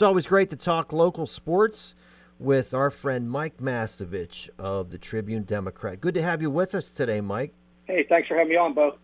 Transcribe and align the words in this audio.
It's 0.00 0.06
always 0.06 0.26
great 0.26 0.48
to 0.48 0.56
talk 0.56 0.94
local 0.94 1.26
sports 1.26 1.94
with 2.38 2.72
our 2.72 2.90
friend 2.90 3.30
Mike 3.30 3.58
Mastovich 3.58 4.48
of 4.58 4.88
the 4.88 4.96
Tribune 4.96 5.42
Democrat. 5.42 6.00
Good 6.00 6.14
to 6.14 6.22
have 6.22 6.40
you 6.40 6.50
with 6.50 6.74
us 6.74 6.90
today, 6.90 7.20
Mike. 7.20 7.52
Hey, 7.84 8.06
thanks 8.08 8.26
for 8.26 8.34
having 8.34 8.48
me 8.48 8.56
on, 8.56 8.72
Bo. 8.72 8.96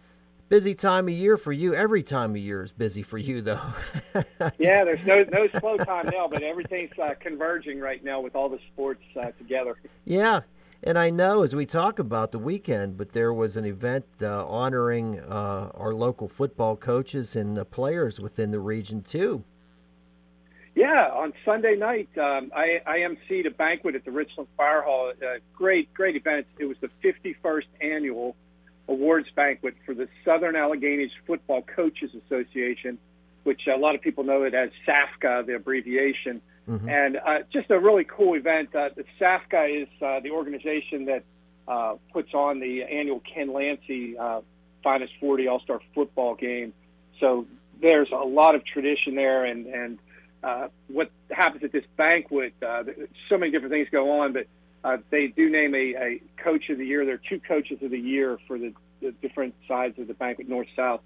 Busy 0.49 0.75
time 0.75 1.07
of 1.09 1.13
year 1.13 1.37
for 1.37 1.53
you. 1.53 1.75
Every 1.75 2.03
time 2.03 2.31
of 2.31 2.39
year 2.39 2.63
is 2.63 2.73
busy 2.73 3.03
for 3.03 3.19
you, 3.19 3.43
though. 3.43 3.61
yeah, 4.59 4.85
there's 4.85 5.05
no 5.05 5.23
no 5.31 5.47
slow 5.61 5.77
time 5.77 6.09
now, 6.11 6.29
but 6.29 6.43
everything's 6.43 6.99
uh, 6.99 7.11
converging 7.21 7.79
right 7.79 8.03
now 8.03 8.23
with 8.23 8.35
all 8.35 8.49
the 8.49 8.61
sports 8.73 9.05
uh, 9.21 9.33
together. 9.33 9.77
Yeah, 10.07 10.41
and 10.83 10.99
I 10.99 11.11
know 11.11 11.43
as 11.43 11.55
we 11.55 11.67
talk 11.67 11.99
about 11.99 12.33
the 12.33 12.39
weekend, 12.39 12.97
but 12.97 13.13
there 13.13 13.35
was 13.35 13.59
an 13.59 13.67
event 13.67 14.07
uh, 14.23 14.47
honoring 14.47 15.21
uh, 15.21 15.73
our 15.75 15.93
local 15.93 16.27
football 16.27 16.75
coaches 16.75 17.37
and 17.37 17.71
players 17.71 18.19
within 18.19 18.51
the 18.51 18.61
region 18.61 19.03
too. 19.03 19.45
Yeah, 20.77 21.09
on 21.11 21.33
Sunday 21.43 21.75
night, 21.75 22.11
um, 22.19 22.53
I, 22.55 22.83
I 22.87 22.99
emceed 22.99 23.47
a 23.47 23.51
banquet 23.51 23.95
at 23.95 24.05
the 24.05 24.11
Richland 24.11 24.47
Fire 24.59 24.83
Hall. 24.83 25.11
Uh, 25.11 25.39
great, 25.55 25.93
great 25.95 26.17
event. 26.17 26.47
It 26.59 26.67
was 26.67 26.77
the 26.83 26.91
51st 27.03 27.65
annual 27.81 28.37
awards 28.87 29.27
banquet 29.35 29.75
for 29.87 29.95
the 29.95 30.07
Southern 30.23 30.55
Alleghenies 30.55 31.13
Football 31.27 31.63
Coaches 31.63 32.11
Association, 32.27 32.99
which 33.45 33.63
a 33.75 33.79
lot 33.79 33.95
of 33.95 34.03
people 34.03 34.23
know 34.23 34.43
it 34.43 34.53
as 34.53 34.69
SAFCA, 34.87 35.47
the 35.47 35.55
abbreviation. 35.55 36.43
Mm-hmm. 36.69 36.89
And 36.91 37.17
uh, 37.17 37.39
just 37.51 37.71
a 37.71 37.81
really 37.81 38.05
cool 38.05 38.35
event. 38.35 38.75
Uh, 38.75 38.91
the 38.95 39.05
SAFCA 39.19 39.83
is 39.85 39.89
uh, 40.03 40.21
the 40.21 40.31
organization 40.31 41.07
that 41.07 41.25
uh, 41.67 41.95
puts 42.13 42.35
on 42.35 42.61
the 42.61 42.83
annual 42.83 43.21
Ken 43.21 43.49
Lanzi 43.49 44.19
uh, 44.21 44.43
Finest 44.83 45.15
40 45.21 45.49
All 45.49 45.61
Star 45.61 45.81
Football 45.95 46.35
game. 46.35 46.75
So 47.19 47.47
there's 47.81 48.11
a 48.13 48.27
lot 48.27 48.55
of 48.55 48.65
tradition 48.67 49.15
there, 49.15 49.47
and 49.47 49.67
and 49.67 49.99
uh, 50.47 50.69
what 50.89 51.11
happens 51.31 51.65
at 51.65 51.73
this 51.73 51.85
banquet? 51.97 52.55
so 53.29 53.37
many 53.37 53.51
different 53.51 53.73
things 53.73 53.89
go 53.91 54.21
on, 54.21 54.33
but 54.33 54.47
they 55.11 55.27
do 55.27 55.51
name 55.51 55.75
a, 55.75 55.95
a 55.97 56.21
coach 56.43 56.71
of 56.71 56.79
the 56.79 56.87
year. 56.87 57.05
There 57.05 57.15
are 57.15 57.21
two 57.29 57.41
coaches 57.41 57.79
of 57.83 57.91
the 57.91 57.99
year 57.99 58.39
for 58.47 58.59
the, 58.59 58.73
the 59.01 59.11
different 59.11 59.55
sides 59.67 59.99
of 59.99 60.07
the 60.07 60.15
banquet, 60.15 60.49
north 60.49 60.69
south, 60.77 61.01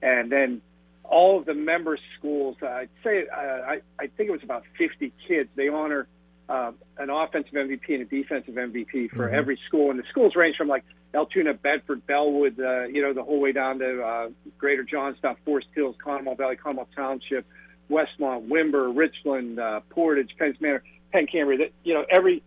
and 0.00 0.30
then 0.30 0.62
all 1.04 1.38
of 1.38 1.44
the 1.44 1.54
member 1.54 1.98
schools, 2.18 2.56
uh, 2.62 2.66
I'd 2.66 2.88
say, 3.02 3.26
uh, 3.28 3.36
I, 3.36 3.80
I 3.98 4.06
think 4.06 4.28
it 4.28 4.32
was 4.32 4.42
about 4.42 4.64
50 4.78 5.12
kids. 5.28 5.50
They 5.54 5.68
honor 5.68 6.08
uh, 6.48 6.72
an 6.98 7.10
offensive 7.10 7.52
MVP 7.52 7.88
and 7.88 8.02
a 8.02 8.04
defensive 8.04 8.54
MVP 8.54 9.10
for 9.10 9.26
mm-hmm. 9.26 9.34
every 9.34 9.58
school. 9.66 9.90
And 9.90 9.98
the 9.98 10.04
schools 10.10 10.34
range 10.34 10.56
from 10.56 10.68
like 10.68 10.84
Altoona, 11.14 11.54
Bedford, 11.54 12.06
Bellwood, 12.06 12.58
uh, 12.58 12.84
you 12.84 13.02
know, 13.02 13.12
the 13.12 13.22
whole 13.22 13.40
way 13.40 13.52
down 13.52 13.78
to 13.78 14.02
uh, 14.02 14.28
Greater 14.58 14.82
Johnstown, 14.82 15.36
Forest 15.44 15.68
Hills, 15.74 15.96
Conemaugh 16.02 16.36
Valley, 16.36 16.56
Conemaugh 16.56 16.86
Township, 16.94 17.46
Westmont, 17.90 18.48
Windber, 18.48 18.96
Richland, 18.96 19.58
uh, 19.58 19.80
Portage, 19.90 20.30
Penns 20.38 20.56
Manor, 20.60 20.82
Penn 21.12 21.26
Cambria. 21.26 21.58
That 21.58 21.72
you 21.82 21.94
know, 21.94 22.04
every 22.10 22.42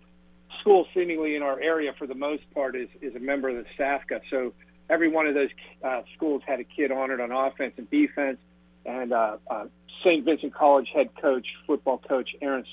school 0.62 0.86
seemingly 0.94 1.36
in 1.36 1.44
our 1.44 1.60
area 1.60 1.94
for 1.98 2.08
the 2.08 2.16
most 2.16 2.44
part 2.54 2.76
is 2.76 2.90
is 3.02 3.16
a 3.16 3.20
member 3.20 3.50
of 3.50 3.56
the 3.56 3.66
SAFCA. 3.78 4.22
So 4.30 4.54
every 4.90 5.10
one 5.10 5.28
of 5.28 5.34
those 5.34 5.50
uh, 5.84 6.02
schools 6.16 6.42
had 6.46 6.60
a 6.60 6.64
kid 6.64 6.92
honored 6.92 7.22
on 7.22 7.32
offense 7.32 7.74
and 7.78 7.90
defense. 7.90 8.38
And 8.86 9.12
uh, 9.12 9.38
uh, 9.50 9.66
St. 10.04 10.24
Vincent 10.24 10.54
College 10.54 10.90
head 10.94 11.10
coach, 11.22 11.46
football 11.66 11.98
coach 11.98 12.30
Aaron 12.42 12.66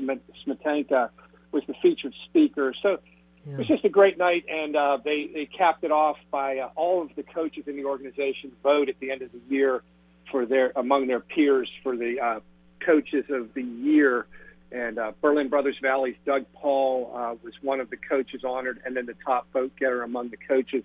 Smetanka 0.00 1.10
was 1.52 1.62
the 1.66 1.74
featured 1.82 2.14
speaker. 2.28 2.74
So 2.82 2.98
yeah. 3.46 3.54
it 3.54 3.58
was 3.58 3.66
just 3.66 3.84
a 3.84 3.88
great 3.88 4.18
night, 4.18 4.44
and 4.48 4.76
uh, 4.76 4.98
they 5.04 5.28
they 5.32 5.46
capped 5.46 5.84
it 5.84 5.90
off 5.90 6.16
by 6.30 6.58
uh, 6.58 6.70
all 6.74 7.02
of 7.02 7.10
the 7.16 7.22
coaches 7.22 7.64
in 7.66 7.76
the 7.76 7.84
organization 7.84 8.52
vote 8.62 8.88
at 8.88 8.98
the 9.00 9.10
end 9.10 9.22
of 9.22 9.30
the 9.32 9.40
year 9.48 9.82
for 10.30 10.46
their 10.46 10.72
among 10.76 11.06
their 11.06 11.20
peers 11.20 11.70
for 11.82 11.96
the 11.96 12.20
uh, 12.20 12.40
coaches 12.84 13.24
of 13.30 13.52
the 13.54 13.62
year. 13.62 14.26
And 14.70 14.98
uh, 14.98 15.12
Berlin 15.22 15.48
Brothers 15.48 15.76
Valley's 15.80 16.16
Doug 16.26 16.44
Paul 16.52 17.10
uh, 17.14 17.34
was 17.42 17.54
one 17.62 17.80
of 17.80 17.88
the 17.88 17.96
coaches 17.96 18.42
honored, 18.44 18.80
and 18.84 18.94
then 18.94 19.06
the 19.06 19.16
top 19.24 19.50
vote 19.52 19.72
getter 19.78 20.02
among 20.02 20.28
the 20.28 20.36
coaches 20.36 20.84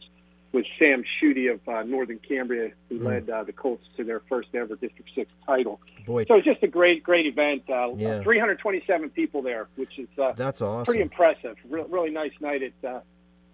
was 0.54 0.66
Sam 0.78 1.04
Schutte 1.04 1.52
of 1.52 1.68
uh, 1.68 1.84
Northern 1.84 2.20
Cambria, 2.20 2.72
who 2.88 3.00
mm. 3.00 3.06
led 3.06 3.30
uh, 3.30 3.44
the 3.44 3.52
Colts 3.52 3.84
to 3.98 4.04
their 4.04 4.22
first 4.30 4.50
ever 4.54 4.76
District 4.76 5.10
Six 5.16 5.32
title. 5.46 5.82
Boy. 6.06 6.26
So 6.28 6.36
it's 6.36 6.46
just 6.46 6.62
a 6.62 6.68
great, 6.68 7.04
great 7.04 7.26
event. 7.26 7.64
Uh, 7.68 7.90
yeah. 7.96 8.22
327 8.22 9.10
people 9.10 9.42
there, 9.42 9.68
which 9.76 9.98
is 9.98 10.08
uh, 10.22 10.34
that's 10.34 10.62
awesome. 10.62 10.86
Pretty 10.86 11.02
impressive. 11.02 11.58
Re- 11.68 11.86
really 11.90 12.12
nice 12.12 12.34
night 12.40 12.62
at, 12.62 12.88
uh, 12.88 13.00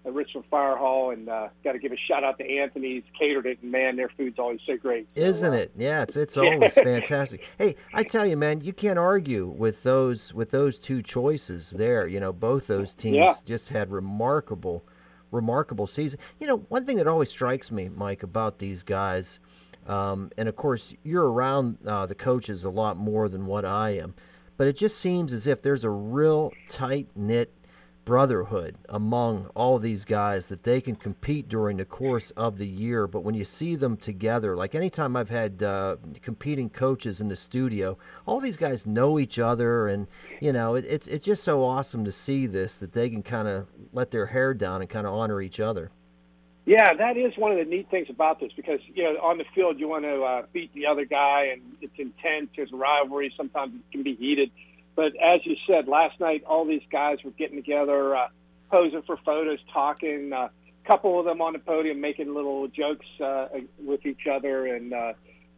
at 0.05 0.13
Richland 0.13 0.45
Fire 0.49 0.77
Hall, 0.77 1.11
and 1.11 1.27
uh, 1.27 1.49
got 1.63 1.73
to 1.73 1.79
give 1.79 1.91
a 1.91 1.97
shout 1.97 2.23
out 2.23 2.37
to 2.37 2.49
Anthony's 2.49 3.03
catered 3.17 3.45
it, 3.45 3.59
and 3.61 3.71
man, 3.71 3.95
their 3.95 4.09
food's 4.09 4.39
always 4.39 4.59
so 4.65 4.77
great. 4.77 5.07
Isn't 5.15 5.51
so, 5.51 5.57
it? 5.57 5.71
Yeah, 5.77 6.03
it's 6.03 6.15
it's 6.15 6.37
always 6.37 6.73
fantastic. 6.73 7.43
Hey, 7.57 7.75
I 7.93 8.03
tell 8.03 8.25
you, 8.25 8.37
man, 8.37 8.61
you 8.61 8.73
can't 8.73 8.99
argue 8.99 9.47
with 9.47 9.83
those 9.83 10.33
with 10.33 10.51
those 10.51 10.77
two 10.77 11.01
choices 11.01 11.71
there. 11.71 12.07
You 12.07 12.19
know, 12.19 12.31
both 12.31 12.67
those 12.67 12.93
teams 12.93 13.15
yeah. 13.15 13.33
just 13.45 13.69
had 13.69 13.91
remarkable 13.91 14.83
remarkable 15.31 15.87
season. 15.87 16.19
You 16.39 16.47
know, 16.47 16.57
one 16.69 16.85
thing 16.85 16.97
that 16.97 17.07
always 17.07 17.29
strikes 17.29 17.71
me, 17.71 17.89
Mike, 17.89 18.23
about 18.23 18.59
these 18.59 18.83
guys, 18.83 19.39
um, 19.85 20.31
and 20.37 20.47
of 20.47 20.55
course, 20.55 20.93
you're 21.03 21.29
around 21.29 21.77
uh, 21.85 22.05
the 22.05 22.15
coaches 22.15 22.63
a 22.63 22.69
lot 22.69 22.97
more 22.97 23.27
than 23.27 23.45
what 23.45 23.65
I 23.65 23.91
am, 23.91 24.15
but 24.57 24.67
it 24.67 24.77
just 24.77 24.97
seems 24.97 25.33
as 25.33 25.45
if 25.45 25.61
there's 25.61 25.83
a 25.83 25.89
real 25.89 26.53
tight 26.67 27.07
knit 27.15 27.53
brotherhood 28.09 28.75
among 28.89 29.45
all 29.53 29.77
these 29.77 30.03
guys 30.03 30.49
that 30.49 30.63
they 30.63 30.81
can 30.81 30.95
compete 30.95 31.47
during 31.47 31.77
the 31.77 31.85
course 31.85 32.31
of 32.31 32.57
the 32.57 32.65
year. 32.65 33.05
But 33.05 33.19
when 33.19 33.35
you 33.35 33.45
see 33.45 33.75
them 33.75 33.97
together, 33.97 34.55
like 34.55 34.73
anytime 34.73 35.15
I've 35.15 35.29
had 35.29 35.61
uh, 35.61 35.97
competing 36.23 36.71
coaches 36.71 37.21
in 37.21 37.27
the 37.27 37.35
studio, 37.35 37.99
all 38.25 38.39
these 38.39 38.57
guys 38.57 38.87
know 38.87 39.19
each 39.19 39.37
other, 39.37 39.87
and 39.87 40.07
you 40.41 40.51
know 40.51 40.73
it, 40.73 40.85
it's 40.85 41.05
it's 41.05 41.23
just 41.23 41.43
so 41.43 41.63
awesome 41.63 42.03
to 42.03 42.11
see 42.11 42.47
this 42.47 42.79
that 42.79 42.93
they 42.93 43.11
can 43.11 43.21
kind 43.21 43.47
of 43.47 43.67
let 43.93 44.09
their 44.09 44.25
hair 44.25 44.55
down 44.55 44.81
and 44.81 44.89
kind 44.89 45.05
of 45.05 45.13
honor 45.13 45.39
each 45.39 45.59
other. 45.59 45.91
Yeah, 46.65 46.91
that 46.91 47.15
is 47.15 47.37
one 47.37 47.51
of 47.51 47.59
the 47.59 47.65
neat 47.65 47.91
things 47.91 48.07
about 48.09 48.39
this 48.39 48.51
because 48.55 48.79
you 48.91 49.03
know 49.03 49.19
on 49.19 49.37
the 49.37 49.45
field 49.53 49.79
you 49.79 49.87
want 49.87 50.05
to 50.05 50.23
uh, 50.23 50.41
beat 50.51 50.73
the 50.73 50.87
other 50.87 51.05
guy, 51.05 51.49
and 51.53 51.61
it's 51.79 51.93
intense. 51.99 52.49
There's 52.55 52.71
rivalry. 52.71 53.31
Sometimes 53.37 53.75
it 53.75 53.91
can 53.91 54.01
be 54.01 54.15
heated 54.15 54.49
but 54.99 55.13
as 55.15 55.39
you 55.45 55.55
said, 55.65 55.87
last 55.87 56.19
night 56.19 56.43
all 56.43 56.65
these 56.65 56.81
guys 56.91 57.19
were 57.23 57.31
getting 57.31 57.55
together, 57.55 58.17
uh, 58.17 58.27
posing 58.69 59.01
for 59.03 59.15
photos, 59.15 59.59
talking. 59.71 60.33
A 60.33 60.35
uh, 60.35 60.49
couple 60.83 61.17
of 61.17 61.23
them 61.23 61.41
on 61.41 61.53
the 61.53 61.59
podium 61.59 62.01
making 62.01 62.33
little 62.33 62.67
jokes 62.67 63.05
uh, 63.23 63.47
with 63.81 64.05
each 64.05 64.27
other, 64.29 64.65
and 64.65 64.93
uh, 64.93 65.13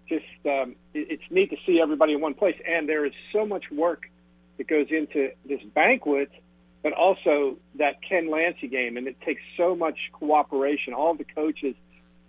just 0.07 0.25
um, 0.46 0.75
it, 0.94 1.07
it's 1.09 1.24
neat 1.31 1.50
to 1.50 1.57
see 1.66 1.81
everybody 1.81 2.13
in 2.13 2.22
one 2.22 2.35
place. 2.35 2.56
And 2.69 2.88
there 2.88 3.03
is 3.03 3.13
so 3.34 3.47
much 3.47 3.63
work 3.72 4.03
that 4.59 4.68
goes 4.68 4.85
into 4.91 5.31
this 5.44 5.62
banquet, 5.73 6.29
but 6.84 6.94
also 6.94 7.58
that 7.79 7.96
Ken 8.08 8.28
Lanzi 8.28 8.69
game, 8.69 8.96
and 8.96 9.08
it 9.08 9.19
takes 9.22 9.41
so 9.58 9.75
much 9.75 9.97
cooperation. 10.12 10.94
All 10.94 11.16
the 11.16 11.23
coaches 11.23 11.73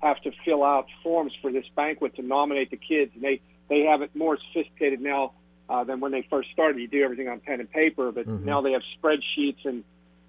have 0.01 0.19
to 0.23 0.31
fill 0.47 0.65
out 0.65 0.87
forms 1.03 1.35
for 1.43 1.53
this 1.53 1.67
banquet 1.77 2.17
to 2.17 2.23
nominate 2.23 2.71
the 2.71 2.79
kids, 2.79 3.13
and 3.15 3.23
they 3.23 3.43
they 3.69 3.81
have 3.81 4.01
it 4.01 4.17
more 4.17 4.39
sophisticated 4.51 5.03
now 5.03 5.33
uh, 5.73 5.85
than 5.85 6.01
when 6.01 6.13
they 6.13 6.27
first 6.29 6.51
started. 6.53 6.79
You 6.79 6.87
do 6.87 7.03
everything 7.03 7.29
on 7.29 7.41
pen 7.41 7.61
and 7.61 7.71
paper, 7.71 8.13
but 8.13 8.27
mm-hmm. 8.27 8.45
now 8.45 8.61
they 8.61 8.73
have 8.73 8.83
spreadsheets, 9.01 9.65
and 9.65 9.83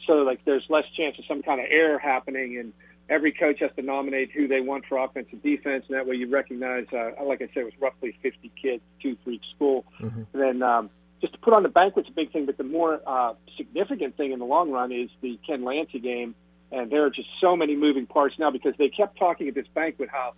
so 0.08 0.14
like 0.14 0.44
there's 0.46 0.64
less 0.70 0.86
chance 0.96 1.20
of 1.20 1.26
some 1.28 1.44
kind 1.44 1.60
of 1.60 1.68
error 1.70 2.00
happening. 2.00 2.58
And 2.58 2.72
every 3.10 3.34
coach 3.34 3.60
has 3.60 3.72
to 3.76 3.82
nominate 3.82 4.32
who 4.32 4.48
they 4.48 4.62
want 4.62 4.86
for 4.88 4.98
offense 4.98 5.28
and 5.32 5.44
defense, 5.44 5.84
and 5.90 5.98
that 5.98 6.08
way 6.08 6.16
you 6.16 6.30
recognize. 6.30 6.86
Uh, 6.94 7.12
like 7.26 7.42
I 7.42 7.48
said, 7.48 7.58
it 7.58 7.66
was 7.66 7.74
roughly 7.82 8.18
50 8.24 8.52
kids, 8.62 8.82
two 9.02 9.18
for 9.24 9.32
each 9.32 9.44
school. 9.54 9.86
Mm-hmm. 10.00 10.24
And 10.34 10.42
then 10.42 10.64
um, 10.64 10.90
just 11.20 11.34
to 11.34 11.40
put 11.40 11.54
on 11.54 11.64
the 11.64 11.70
banquet's 11.70 12.08
a 12.08 12.14
big 12.14 12.32
thing, 12.32 12.46
but 12.46 12.58
the 12.58 12.64
more 12.64 13.02
uh, 13.06 13.34
significant 13.58 14.16
thing 14.16 14.32
in 14.32 14.40
the 14.40 14.46
long 14.46 14.72
run 14.72 14.94
is 14.94 15.10
the 15.22 15.38
Ken 15.46 15.64
Lanzi 15.64 16.02
game. 16.02 16.36
And 16.72 16.90
there 16.90 17.06
are 17.06 17.10
just 17.10 17.28
so 17.40 17.56
many 17.56 17.76
moving 17.76 18.08
parts 18.08 18.36
now 18.40 18.50
because 18.50 18.74
they 18.80 18.90
kept 18.90 19.20
talking 19.20 19.48
at 19.50 19.54
this 19.54 19.68
banquet 19.76 20.10
how 20.10 20.34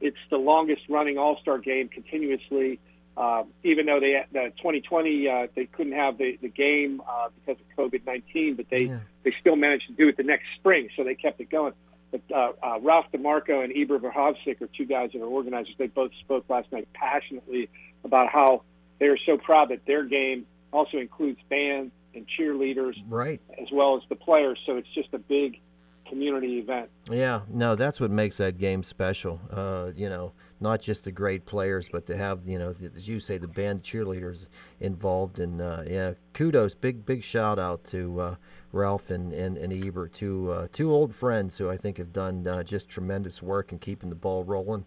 it's 0.00 0.16
the 0.30 0.36
longest 0.36 0.82
running 0.88 1.18
All 1.18 1.38
Star 1.40 1.58
game 1.58 1.88
continuously 1.88 2.78
uh, 3.16 3.44
even 3.64 3.86
though 3.86 4.00
they 4.00 4.24
the 4.32 4.52
2020 4.58 5.28
uh, 5.28 5.46
they 5.54 5.66
couldn't 5.66 5.92
have 5.92 6.18
the 6.18 6.38
the 6.40 6.48
game 6.48 7.02
uh, 7.08 7.28
because 7.34 7.60
of 7.60 7.90
COVID 7.90 8.06
19, 8.06 8.56
but 8.56 8.66
they 8.70 8.84
yeah. 8.84 9.00
they 9.24 9.34
still 9.40 9.56
managed 9.56 9.86
to 9.88 9.92
do 9.92 10.08
it 10.08 10.16
the 10.16 10.22
next 10.22 10.46
spring, 10.58 10.88
so 10.96 11.04
they 11.04 11.14
kept 11.14 11.40
it 11.40 11.50
going. 11.50 11.72
But 12.10 12.22
uh, 12.34 12.52
uh, 12.62 12.80
Ralph 12.80 13.06
DeMarco 13.12 13.62
and 13.62 13.72
Eber 13.76 13.98
Verhovsik 13.98 14.60
are 14.60 14.68
two 14.76 14.84
guys 14.84 15.10
that 15.12 15.20
are 15.20 15.26
organizers. 15.26 15.74
They 15.78 15.86
both 15.86 16.10
spoke 16.20 16.44
last 16.48 16.72
night 16.72 16.88
passionately 16.92 17.68
about 18.04 18.28
how 18.32 18.62
they 18.98 19.06
are 19.06 19.18
so 19.26 19.36
proud 19.36 19.68
that 19.68 19.86
their 19.86 20.04
game 20.04 20.46
also 20.72 20.98
includes 20.98 21.38
bands 21.48 21.92
and 22.14 22.26
cheerleaders, 22.26 22.94
right, 23.08 23.40
as 23.60 23.68
well 23.72 23.96
as 23.96 24.02
the 24.08 24.16
players. 24.16 24.58
So 24.66 24.76
it's 24.76 24.92
just 24.94 25.12
a 25.12 25.18
big 25.18 25.60
community 26.08 26.58
event. 26.58 26.90
Yeah, 27.08 27.42
no, 27.48 27.76
that's 27.76 28.00
what 28.00 28.10
makes 28.10 28.38
that 28.38 28.58
game 28.58 28.82
special. 28.82 29.40
Uh, 29.50 29.90
you 29.94 30.08
know, 30.08 30.32
not 30.60 30.80
just 30.80 31.04
the 31.04 31.12
great 31.12 31.46
players, 31.46 31.88
but 31.88 32.06
to 32.06 32.16
have 32.16 32.40
you 32.46 32.58
know, 32.58 32.74
as 32.94 33.08
you 33.08 33.18
say, 33.18 33.38
the 33.38 33.48
band 33.48 33.82
cheerleaders 33.82 34.46
involved. 34.80 35.40
And 35.40 35.60
uh, 35.60 35.82
yeah, 35.86 36.12
kudos, 36.34 36.74
big 36.74 37.06
big 37.06 37.22
shout 37.22 37.58
out 37.58 37.84
to 37.84 38.20
uh, 38.20 38.34
Ralph 38.72 39.10
and 39.10 39.32
and, 39.32 39.56
and 39.56 39.72
Eber, 39.72 40.08
two 40.08 40.52
uh, 40.52 40.68
two 40.72 40.92
old 40.92 41.14
friends 41.14 41.56
who 41.56 41.70
I 41.70 41.76
think 41.76 41.98
have 41.98 42.12
done 42.12 42.46
uh, 42.46 42.62
just 42.62 42.88
tremendous 42.88 43.42
work 43.42 43.72
in 43.72 43.78
keeping 43.78 44.10
the 44.10 44.16
ball 44.16 44.44
rolling 44.44 44.84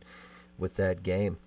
with 0.57 0.75
that 0.75 1.03
game. 1.03 1.37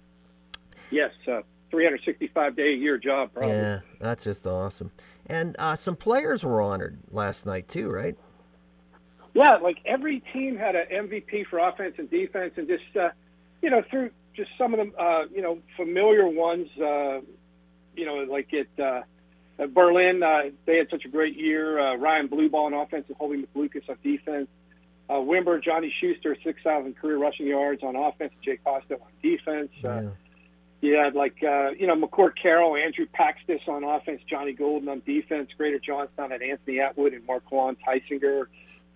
Yes, 0.91 1.13
uh, 1.27 1.41
365 1.71 2.57
day 2.57 2.73
a 2.73 2.77
year 2.77 2.99
job. 2.99 3.33
Probably. 3.33 3.55
Yeah, 3.55 3.81
that's 4.01 4.25
just 4.25 4.47
awesome. 4.47 4.91
And 5.27 5.57
uh, 5.59 5.77
some 5.77 5.97
players 5.97 6.45
were 6.45 6.61
honored 6.61 6.99
last 7.11 7.47
night 7.47 7.69
too, 7.69 7.91
right? 7.91 8.17
Yeah, 9.35 9.57
like 9.57 9.79
every 9.85 10.21
team 10.33 10.57
had 10.57 10.75
an 10.75 10.87
MVP 10.91 11.47
for 11.49 11.59
offense 11.59 11.97
and 11.99 12.09
defense, 12.09 12.55
and 12.57 12.67
just 12.67 12.97
uh, 12.99 13.11
you 13.63 13.71
know 13.71 13.83
through 13.91 14.11
just 14.37 14.51
some 14.59 14.75
of 14.75 14.81
the, 14.81 14.97
uh, 15.03 15.25
you 15.35 15.43
know, 15.43 15.59
familiar 15.77 16.29
ones. 16.29 16.69
Uh, 16.79 17.21
you 17.97 18.05
know, 18.05 18.17
like 18.31 18.53
at, 18.53 18.83
uh, 18.83 19.03
at 19.59 19.73
Berlin, 19.73 20.23
uh, 20.23 20.51
they 20.67 20.77
had 20.77 20.89
such 20.91 21.05
a 21.07 21.09
great 21.09 21.37
year. 21.37 21.79
Uh, 21.79 21.97
Ryan 21.97 22.29
Blueball 22.29 22.67
on 22.67 22.75
offense 22.75 23.07
and 23.09 23.17
Holby 23.17 23.47
McLucas 23.47 23.89
on 23.89 23.97
defense. 24.03 24.49
Uh, 25.09 25.15
Windber, 25.15 25.63
Johnny 25.63 25.95
Schuster, 26.01 26.37
6,000 26.45 26.97
career 26.97 27.17
rushing 27.17 27.47
yards 27.47 27.83
on 27.83 27.97
offense. 27.97 28.33
Jay 28.45 28.59
Costa 28.63 28.95
on 28.95 29.09
defense. 29.23 29.71
Uh, 29.83 29.89
yeah. 29.89 30.09
You 30.83 30.95
had 30.95 31.15
like 31.15 31.43
uh, 31.43 31.71
you 31.71 31.87
know 31.87 31.97
McCort 31.97 32.33
Carroll, 32.41 32.77
Andrew 32.77 33.07
Paxtis 33.07 33.67
on 33.67 33.83
offense, 33.83 34.21
Johnny 34.29 34.53
Golden 34.53 34.91
on 34.91 35.03
defense, 35.07 35.51
Greater 35.57 35.79
Johnstown 35.79 36.33
at 36.33 36.43
Anthony 36.43 36.81
Atwood 36.81 37.15
and 37.15 37.27
Mark 37.27 37.51
Lawn 37.51 37.77
Tysinger. 37.77 38.45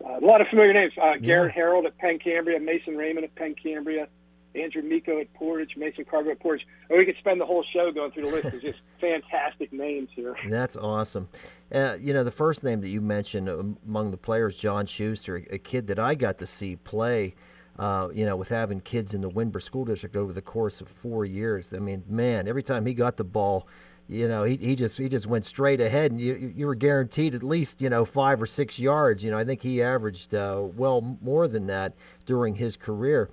Uh, 0.05 0.19
a 0.19 0.25
lot 0.25 0.43
of 0.43 0.49
familiar 0.49 0.75
names. 0.75 0.93
Uh, 1.01 1.17
Garrett 1.17 1.53
yeah. 1.57 1.62
Harold 1.62 1.87
at 1.87 1.97
Penn 1.97 2.19
Cambria, 2.19 2.61
Mason 2.61 2.97
Raymond 2.97 3.25
at 3.25 3.35
Penn 3.35 3.55
Cambria, 3.61 4.09
Andrew 4.55 4.82
Miko 4.82 5.20
at 5.20 5.32
Portage, 5.35 5.76
Mason 5.76 6.05
Cargo 6.05 6.31
at 6.31 6.41
Portage. 6.41 6.67
And 6.88 6.99
we 6.99 7.05
could 7.05 7.17
spend 7.19 7.41
the 7.41 7.47
whole 7.47 7.64
show 7.73 7.91
going 7.93 8.11
through 8.12 8.26
the 8.26 8.37
list. 8.37 8.50
There's 8.50 8.62
just 8.62 8.81
fantastic 9.00 9.73
names 9.73 10.08
here. 10.14 10.37
That's 10.49 10.76
awesome. 10.76 11.29
Uh, 11.73 11.97
you 12.00 12.12
know, 12.12 12.25
the 12.25 12.31
first 12.31 12.64
name 12.64 12.81
that 12.81 12.88
you 12.88 13.00
mentioned 13.00 13.49
among 13.49 14.11
the 14.11 14.17
players, 14.17 14.56
John 14.56 14.87
Schuster, 14.87 15.44
a 15.50 15.58
kid 15.58 15.87
that 15.88 15.99
I 15.99 16.14
got 16.14 16.38
to 16.38 16.47
see 16.47 16.76
play. 16.76 17.35
Uh, 17.79 18.11
you 18.12 18.26
know, 18.26 18.37
with 18.37 18.50
having 18.50 18.79
kids 18.81 19.14
in 19.14 19.23
the 19.23 19.31
Windber 19.31 19.62
School 19.62 19.87
District 19.87 20.14
over 20.14 20.35
the 20.35 20.43
course 20.43 20.82
of 20.82 20.88
four 20.88 21.25
years. 21.25 21.73
I 21.73 21.79
mean, 21.79 22.02
man, 22.06 22.47
every 22.47 22.62
time 22.62 22.85
he 22.85 22.93
got 22.93 23.17
the 23.17 23.25
ball, 23.25 23.67
you 24.11 24.26
know, 24.26 24.43
he, 24.43 24.56
he 24.56 24.75
just 24.75 24.99
he 24.99 25.08
just 25.08 25.29
went 25.29 25.47
straight 25.47 25.81
ahead, 25.81 26.11
and 26.11 26.20
you 26.20 26.52
you 26.56 26.67
were 26.67 26.75
guaranteed 26.75 27.35
at 27.35 27.44
least 27.44 27.81
you 27.81 27.88
know 27.88 28.05
five 28.05 28.43
or 28.43 28.47
six 28.47 28.79
yards. 28.79 29.23
You 29.23 29.31
know, 29.31 29.38
I 29.38 29.44
think 29.44 29.62
he 29.62 29.82
averaged 29.82 30.35
uh, 30.35 30.62
well 30.76 31.17
more 31.23 31.47
than 31.47 31.69
that 31.69 31.94
during 32.26 32.56
his 32.56 32.76
career. 32.76 33.31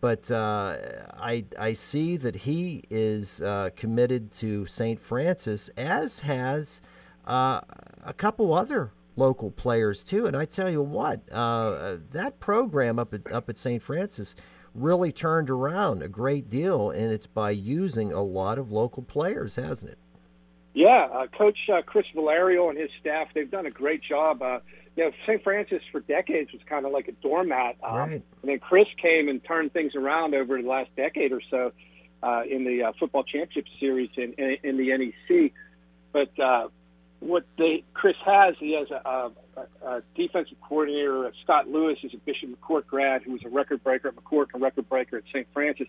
But 0.00 0.30
uh, 0.30 0.76
I 1.14 1.44
I 1.58 1.74
see 1.74 2.16
that 2.16 2.34
he 2.34 2.84
is 2.90 3.42
uh, 3.42 3.70
committed 3.76 4.32
to 4.34 4.64
St. 4.66 5.00
Francis, 5.00 5.68
as 5.76 6.20
has 6.20 6.80
uh, 7.26 7.60
a 8.04 8.14
couple 8.14 8.54
other 8.54 8.92
local 9.16 9.50
players 9.50 10.02
too. 10.02 10.26
And 10.26 10.36
I 10.36 10.46
tell 10.46 10.70
you 10.70 10.80
what, 10.80 11.20
uh, 11.30 11.98
that 12.12 12.40
program 12.40 12.98
up 12.98 13.12
at 13.12 13.30
up 13.30 13.50
at 13.50 13.58
St. 13.58 13.82
Francis 13.82 14.34
really 14.74 15.12
turned 15.12 15.50
around 15.50 16.02
a 16.02 16.08
great 16.08 16.48
deal, 16.48 16.90
and 16.90 17.12
it's 17.12 17.26
by 17.26 17.50
using 17.50 18.12
a 18.12 18.22
lot 18.22 18.58
of 18.58 18.72
local 18.72 19.02
players, 19.02 19.56
hasn't 19.56 19.90
it? 19.90 19.98
Yeah, 20.72 21.08
uh, 21.12 21.26
Coach 21.26 21.58
uh, 21.72 21.82
Chris 21.82 22.06
Villarrial 22.14 22.70
and 22.70 22.78
his 22.78 22.90
staff, 23.00 23.28
they've 23.34 23.50
done 23.50 23.66
a 23.66 23.70
great 23.70 24.02
job. 24.02 24.40
Uh, 24.40 24.60
you 24.96 25.04
know, 25.04 25.12
St. 25.26 25.42
Francis 25.42 25.82
for 25.90 26.00
decades 26.00 26.52
was 26.52 26.62
kind 26.66 26.86
of 26.86 26.92
like 26.92 27.08
a 27.08 27.12
doormat. 27.12 27.76
Um, 27.82 27.96
right. 27.96 28.10
And 28.12 28.22
then 28.44 28.58
Chris 28.58 28.86
came 29.00 29.28
and 29.28 29.42
turned 29.44 29.72
things 29.72 29.94
around 29.94 30.34
over 30.34 30.60
the 30.60 30.68
last 30.68 30.94
decade 30.96 31.32
or 31.32 31.40
so 31.50 31.72
uh, 32.22 32.42
in 32.48 32.64
the 32.64 32.84
uh, 32.84 32.92
football 32.98 33.24
championship 33.24 33.66
series 33.78 34.10
in, 34.16 34.32
in, 34.34 34.56
in 34.62 34.76
the 34.76 34.96
NEC. 34.96 35.52
But 36.12 36.38
uh, 36.38 36.68
what 37.20 37.44
they 37.56 37.84
Chris 37.94 38.16
has, 38.24 38.54
he 38.58 38.74
has 38.74 38.90
a, 38.90 39.08
a, 39.08 39.30
a 39.86 40.02
defensive 40.16 40.60
coordinator, 40.60 41.26
uh, 41.26 41.30
Scott 41.44 41.68
Lewis, 41.68 41.98
is 42.02 42.12
a 42.14 42.18
Bishop 42.18 42.50
McCort 42.50 42.86
grad 42.86 43.22
who 43.22 43.32
was 43.32 43.42
a 43.44 43.48
record 43.48 43.82
breaker 43.84 44.08
at 44.08 44.16
McCort 44.16 44.46
and 44.52 44.62
a 44.62 44.64
record 44.64 44.88
breaker 44.88 45.18
at 45.18 45.24
St. 45.32 45.46
Francis. 45.52 45.88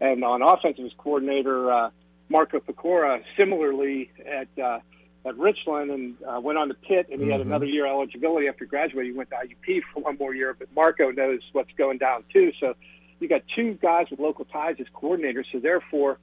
And 0.00 0.24
on 0.24 0.42
offensive, 0.42 0.84
his 0.84 0.92
coordinator, 0.98 1.72
uh, 1.72 1.90
Marco 2.28 2.60
Pecora, 2.60 3.22
similarly 3.38 4.10
at 4.26 4.48
uh, 4.62 4.80
at 5.26 5.36
Richland 5.38 5.90
and 5.90 6.16
uh, 6.22 6.40
went 6.40 6.58
on 6.58 6.68
to 6.68 6.74
Pitt, 6.74 7.08
and 7.10 7.20
he 7.20 7.26
mm-hmm. 7.26 7.32
had 7.32 7.40
another 7.40 7.66
year 7.66 7.86
eligibility 7.86 8.46
after 8.48 8.66
graduating. 8.66 9.12
He 9.12 9.16
went 9.16 9.30
to 9.30 9.36
IUP 9.36 9.80
for 9.92 10.02
one 10.02 10.18
more 10.18 10.34
year, 10.34 10.54
but 10.58 10.68
Marco 10.74 11.10
knows 11.10 11.40
what's 11.52 11.72
going 11.78 11.98
down 11.98 12.24
too. 12.32 12.52
So 12.60 12.74
you 13.20 13.28
got 13.28 13.42
two 13.54 13.78
guys 13.80 14.06
with 14.10 14.20
local 14.20 14.44
ties 14.44 14.76
as 14.80 14.86
coordinators. 14.94 15.44
So 15.50 15.60
therefore, 15.60 16.18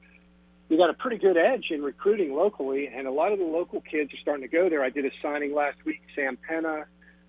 you 0.69 0.77
got 0.77 0.89
a 0.89 0.93
pretty 0.93 1.17
good 1.17 1.35
edge 1.35 1.65
in 1.71 1.81
recruiting 1.81 2.33
locally, 2.33 2.87
and 2.87 3.07
a 3.07 3.11
lot 3.11 3.31
of 3.31 3.39
the 3.39 3.45
local 3.45 3.81
kids 3.81 4.13
are 4.13 4.17
starting 4.21 4.47
to 4.47 4.55
go 4.55 4.69
there. 4.69 4.83
I 4.83 4.89
did 4.89 5.05
a 5.05 5.11
signing 5.21 5.53
last 5.53 5.77
week, 5.83 6.01
Sam 6.15 6.37
Penna, 6.47 6.85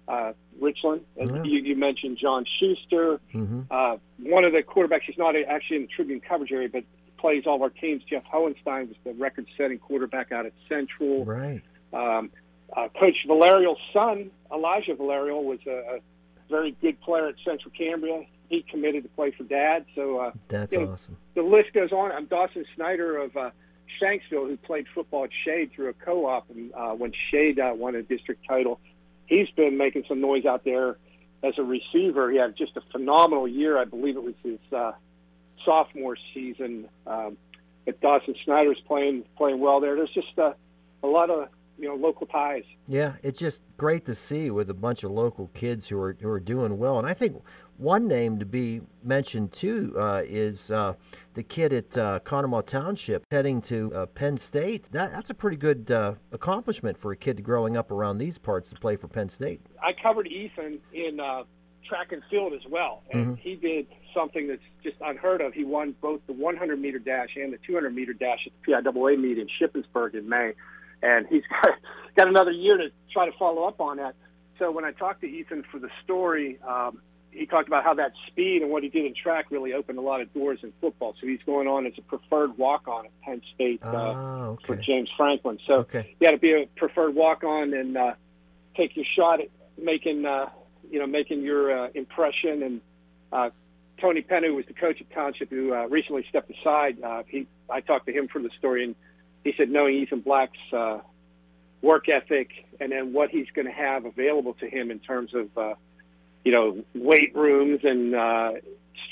uh, 0.07 0.33
Richland. 0.61 1.03
Mm-hmm. 1.19 1.45
You, 1.45 1.61
you, 1.61 1.77
mentioned 1.77 2.19
John 2.21 2.45
Schuster. 2.61 3.21
Mm-hmm. 3.35 3.63
Uh, 3.71 3.97
one 4.19 4.45
of 4.45 4.53
the 4.53 4.63
quarterbacks, 4.63 5.03
he's 5.07 5.19
not 5.19 5.35
actually 5.37 5.77
in 5.77 5.83
the 5.83 5.89
Tribune 5.89 6.21
coverage 6.21 6.53
area, 6.53 6.69
but 6.69 6.85
plays 7.23 7.45
all 7.47 7.55
of 7.55 7.63
our 7.63 7.71
teams. 7.71 8.03
Jeff 8.05 8.25
Hohenstein 8.25 8.89
was 8.89 8.97
the 9.05 9.15
record-setting 9.15 9.79
quarterback 9.79 10.33
out 10.33 10.45
at 10.45 10.53
Central. 10.69 11.25
Right. 11.25 11.63
Um, 11.95 12.31
uh, 12.77 12.89
Coach 12.99 13.17
Villarrial's 13.29 13.81
son, 13.93 14.31
Elijah 14.53 14.95
Villarrial, 14.95 15.43
was 15.45 15.61
a, 15.67 15.97
a 15.97 15.99
very 16.51 16.73
good 16.83 17.01
player 17.01 17.29
at 17.29 17.37
Central 17.45 17.73
Cambria. 17.79 18.27
He 18.49 18.63
committed 18.63 19.05
to 19.05 19.09
play 19.11 19.31
for 19.31 19.45
Dad. 19.45 19.87
So 19.95 20.19
uh, 20.19 20.33
that's 20.49 20.73
you 20.73 20.81
know, 20.81 20.93
awesome. 20.93 21.17
The 21.35 21.43
list 21.43 21.73
goes 21.73 21.93
on. 21.93 22.11
I'm 22.13 22.27
Dawson 22.27 22.65
Snyder 22.75 23.19
of 23.19 23.37
uh, 23.37 23.51
Shanksville, 24.01 24.49
who 24.49 24.57
played 24.57 24.87
football 24.95 25.25
at 25.25 25.31
Shade 25.45 25.71
through 25.73 25.91
a 25.91 25.93
co-op, 25.93 26.51
and 26.51 26.73
uh, 26.75 26.91
when 26.91 27.13
Shade 27.31 27.61
uh, 27.61 27.73
won 27.75 27.95
a 27.95 28.03
district 28.03 28.45
title, 28.49 28.81
he's 29.27 29.49
been 29.51 29.77
making 29.79 30.05
some 30.09 30.21
noise 30.21 30.45
out 30.45 30.65
there 30.65 30.97
as 31.43 31.55
a 31.59 31.63
receiver. 31.63 32.31
He 32.31 32.39
had 32.39 32.57
just 32.57 32.77
a 32.77 32.83
phenomenal 32.93 33.47
year. 33.47 33.79
I 33.79 33.85
believe 33.85 34.17
it 34.17 34.25
was 34.25 34.35
his 34.43 34.59
uh, 34.73 34.93
sophomore 35.65 36.17
season. 36.35 36.89
Um, 37.07 37.37
but 37.85 38.01
Dawson 38.01 38.35
Snyder's 38.45 38.81
playing 38.87 39.25
playing 39.37 39.61
well 39.61 39.81
there. 39.81 39.97
There's 39.97 40.13
just 40.15 40.39
a, 40.39 40.55
a 41.03 41.07
lot 41.07 41.31
of 41.31 41.49
you 41.79 41.89
know 41.89 41.95
local 41.95 42.27
ties. 42.27 42.65
Yeah, 42.87 43.15
it's 43.23 43.39
just 43.39 43.63
great 43.77 44.05
to 44.07 44.15
see 44.15 44.51
with 44.51 44.71
a 44.71 44.75
bunch 44.75 45.05
of 45.05 45.11
local 45.11 45.49
kids 45.55 45.89
who 45.89 45.99
are 46.01 46.17
who 46.21 46.29
are 46.29 46.41
doing 46.41 46.79
well. 46.79 46.99
And 46.99 47.09
I 47.09 47.15
think 47.15 47.43
one 47.77 48.07
name 48.07 48.39
to 48.39 48.47
be 48.47 48.81
mentioned 49.03 49.53
too 49.53 49.95
uh, 49.99 50.23
is 50.25 50.71
uh, 50.71 50.95
the 51.35 51.43
kid 51.43 51.73
at 51.73 51.99
uh, 51.99 52.21
Conemaugh 52.21 52.65
Township 52.65 53.25
heading 53.33 53.61
to 53.63 53.93
uh, 53.95 54.07
Penn 54.07 54.37
State. 54.37 54.89
That, 54.93 55.11
that's 55.11 55.31
a 55.31 55.35
pretty 55.35 55.57
good 55.57 55.91
uh, 55.91 56.15
accomplishment 56.31 56.97
for 56.97 57.13
a 57.13 57.17
kid 57.17 57.43
growing 57.43 57.77
up 57.77 57.91
around 57.91 58.19
these 58.19 58.39
parts 58.39 58.69
to 58.71 58.77
play 58.77 58.97
for 58.97 59.09
Penn 59.09 59.29
State. 59.29 59.61
I 59.83 59.93
covered 60.01 60.29
Ethan 60.29 60.79
in 60.93 61.19
uh, 61.19 61.43
track 61.89 62.13
and 62.13 62.23
field 62.31 62.53
as 62.53 62.63
well, 62.69 63.03
and 63.13 63.27
mm-hmm. 63.27 63.35
he 63.35 63.57
did 63.57 63.87
something 64.15 64.49
that's 64.49 64.63
just 64.83 64.97
unheard 65.01 65.41
of. 65.41 65.53
He 65.53 65.65
won 65.65 65.95
both 66.01 66.21
the 66.27 66.33
100 66.33 66.81
meter 66.81 66.99
dash 66.99 67.31
and 67.37 67.53
the 67.53 67.59
200 67.67 67.95
meter 67.95 68.13
dash 68.13 68.47
at 68.47 68.53
the 68.67 68.91
PIAA 68.91 69.19
meet 69.19 69.39
in 69.39 69.49
Shippensburg 69.61 70.15
in 70.15 70.29
May, 70.29 70.53
and 71.03 71.27
he's 71.29 71.43
got, 71.51 71.75
got 72.17 72.29
another 72.29 72.53
year 72.53 72.77
to 72.77 72.91
try 73.13 73.27
to 73.27 73.37
follow 73.39 73.65
up 73.65 73.81
on 73.81 73.99
that. 73.99 74.15
So 74.59 74.71
when 74.71 74.85
I 74.85 74.93
talked 74.93 75.23
to 75.23 75.27
Ethan 75.27 75.65
for 75.71 75.79
the 75.79 75.89
story, 76.05 76.59
um, 76.67 77.01
he 77.33 77.47
talked 77.47 77.67
about 77.67 77.83
how 77.83 77.95
that 77.95 78.13
speed 78.27 78.63
and 78.63 78.71
what 78.71 78.83
he 78.83 78.89
did 78.91 79.07
in 79.07 79.15
track 79.15 79.51
really 79.51 79.73
opened 79.73 79.99
a 79.99 80.03
lot 80.03 80.21
of 80.21 80.33
doors 80.35 80.59
in 80.63 80.73
football. 80.81 81.15
So 81.21 81.27
he's 81.27 81.41
going 81.45 81.67
on 81.67 81.87
as 81.87 81.95
a 81.97 82.03
preferred 82.03 82.57
walk 82.59 82.87
on 82.87 83.07
at 83.07 83.21
Penn 83.23 83.41
State 83.55 83.81
uh, 83.83 83.89
oh, 83.91 84.43
okay. 84.53 84.67
for 84.67 84.77
James 84.77 85.09
Franklin. 85.17 85.59
So 85.67 85.75
okay. 85.77 86.15
you 86.21 86.27
got 86.27 86.33
to 86.33 86.39
be 86.39 86.53
a 86.53 86.67
preferred 86.77 87.15
walk 87.15 87.43
on 87.43 87.73
and 87.73 87.97
uh, 87.97 88.15
take 88.77 88.97
your 88.97 89.07
shot 89.17 89.41
at 89.41 89.49
making 89.83 90.27
uh, 90.27 90.51
you 90.93 91.01
know 91.01 91.07
making 91.07 91.43
your 91.43 91.87
uh, 91.87 91.89
impression. 91.95 92.63
And 92.63 92.81
uh, 93.33 93.51
Tony 94.01 94.23
Penn, 94.23 94.45
who 94.45 94.55
was 94.55 94.67
the 94.67 94.75
coach 94.75 95.01
at 95.01 95.11
Township, 95.11 95.51
who 95.51 95.75
uh, 95.75 95.87
recently 95.87 96.25
stepped 96.29 96.51
aside, 96.51 97.03
uh, 97.03 97.23
he 97.27 97.49
I 97.69 97.81
talked 97.81 98.07
to 98.07 98.13
him 98.13 98.29
for 98.29 98.41
the 98.41 98.51
story, 98.59 98.85
and 98.85 98.95
he 99.43 99.55
said 99.57 99.71
knowing 99.71 99.97
Ethan 99.97 100.21
Black's 100.21 100.59
uh, 100.73 100.99
work 101.81 102.09
ethic 102.09 102.51
and 102.81 102.93
then 102.93 103.13
what 103.13 103.31
he's 103.31 103.47
going 103.55 103.67
to 103.67 103.73
have 103.73 104.05
available 104.05 104.55
to 104.55 104.69
him 104.69 104.91
in 104.91 105.01
terms 105.01 105.35
of 105.35 105.59
uh, 105.59 105.75
you 106.45 106.53
know 106.53 106.85
weight 106.95 107.35
rooms 107.35 107.81
and 107.83 108.15
uh, 108.15 108.53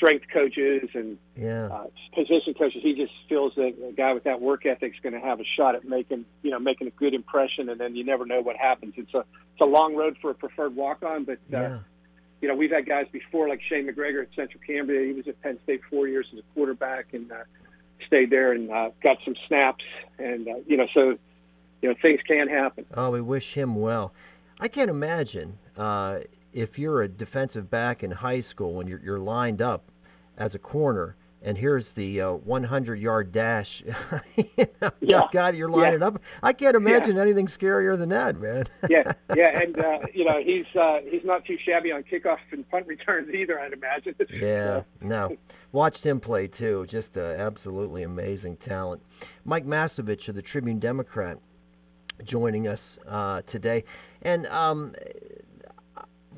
strength 0.00 0.26
coaches 0.32 0.88
and 0.94 1.18
yeah. 1.36 1.66
uh, 1.66 1.84
position 2.14 2.54
coaches, 2.54 2.80
he 2.82 2.94
just 2.94 3.12
feels 3.28 3.52
that 3.56 3.74
a 3.86 3.92
guy 3.92 4.14
with 4.14 4.24
that 4.24 4.40
work 4.40 4.64
ethic 4.64 4.94
is 4.94 5.00
going 5.02 5.12
to 5.12 5.20
have 5.20 5.40
a 5.40 5.44
shot 5.56 5.74
at 5.74 5.84
making 5.84 6.24
you 6.42 6.50
know 6.50 6.58
making 6.58 6.86
a 6.86 6.90
good 6.92 7.12
impression, 7.12 7.68
and 7.68 7.78
then 7.78 7.94
you 7.94 8.04
never 8.04 8.24
know 8.24 8.40
what 8.40 8.56
happens. 8.56 8.94
It's 8.96 9.12
a 9.12 9.18
it's 9.18 9.60
a 9.60 9.66
long 9.66 9.94
road 9.94 10.16
for 10.20 10.30
a 10.30 10.34
preferred 10.34 10.74
walk 10.74 11.02
on, 11.02 11.24
but. 11.24 11.38
Uh, 11.52 11.60
yeah 11.60 11.78
you 12.40 12.48
know, 12.48 12.54
we've 12.54 12.70
had 12.70 12.86
guys 12.86 13.06
before 13.12 13.48
like 13.48 13.60
Shane 13.68 13.86
McGregor 13.86 14.22
at 14.22 14.28
Central 14.34 14.62
Cambria. 14.66 15.06
He 15.06 15.12
was 15.12 15.28
at 15.28 15.40
Penn 15.42 15.58
State 15.62 15.82
four 15.90 16.08
years 16.08 16.26
as 16.32 16.38
a 16.38 16.42
quarterback 16.54 17.12
and 17.12 17.30
uh, 17.30 17.44
stayed 18.06 18.30
there 18.30 18.52
and 18.52 18.70
uh, 18.70 18.90
got 19.02 19.18
some 19.24 19.34
snaps. 19.46 19.84
And 20.18 20.48
uh, 20.48 20.54
you 20.66 20.76
know, 20.76 20.86
so 20.94 21.18
you 21.82 21.88
know, 21.88 21.94
things 22.00 22.20
can 22.26 22.48
happen. 22.48 22.86
Oh, 22.94 23.10
we 23.10 23.20
wish 23.20 23.54
him 23.54 23.74
well. 23.74 24.12
I 24.58 24.68
can't 24.68 24.90
imagine 24.90 25.58
uh, 25.76 26.20
if 26.52 26.78
you're 26.78 27.02
a 27.02 27.08
defensive 27.08 27.70
back 27.70 28.02
in 28.02 28.10
high 28.10 28.40
school 28.40 28.80
and 28.80 28.88
you're, 28.88 29.00
you're 29.02 29.18
lined 29.18 29.62
up 29.62 29.90
as 30.36 30.54
a 30.54 30.58
corner 30.58 31.16
and 31.42 31.56
here's 31.56 31.92
the 31.92 32.20
uh, 32.20 32.32
100 32.32 32.96
yard 32.96 33.32
dash. 33.32 33.82
you 34.36 34.66
know, 34.80 34.90
yeah. 35.00 35.22
God, 35.32 35.54
you're 35.54 35.70
lining 35.70 36.00
yeah. 36.00 36.08
up. 36.08 36.22
I 36.42 36.52
can't 36.52 36.76
imagine 36.76 37.16
yeah. 37.16 37.22
anything 37.22 37.46
scarier 37.46 37.96
than 37.96 38.10
that, 38.10 38.38
man. 38.38 38.64
yeah, 38.90 39.12
yeah, 39.34 39.60
and 39.60 39.78
uh, 39.78 40.00
you 40.12 40.24
know 40.24 40.40
he's 40.42 40.66
uh, 40.78 41.00
he's 41.08 41.24
not 41.24 41.44
too 41.44 41.56
shabby 41.64 41.92
on 41.92 42.02
kickoffs 42.02 42.38
and 42.52 42.68
punt 42.70 42.86
returns 42.86 43.32
either. 43.32 43.58
I'd 43.58 43.72
imagine. 43.72 44.14
yeah, 44.30 44.82
no, 45.00 45.36
watched 45.72 46.04
him 46.04 46.20
play 46.20 46.46
too. 46.46 46.84
Just 46.88 47.16
absolutely 47.16 48.02
amazing 48.02 48.56
talent. 48.56 49.02
Mike 49.44 49.66
Mastovich 49.66 50.28
of 50.28 50.34
the 50.34 50.42
Tribune 50.42 50.78
Democrat 50.78 51.38
joining 52.22 52.68
us 52.68 52.98
uh, 53.08 53.40
today, 53.46 53.84
and 54.22 54.46
um, 54.48 54.94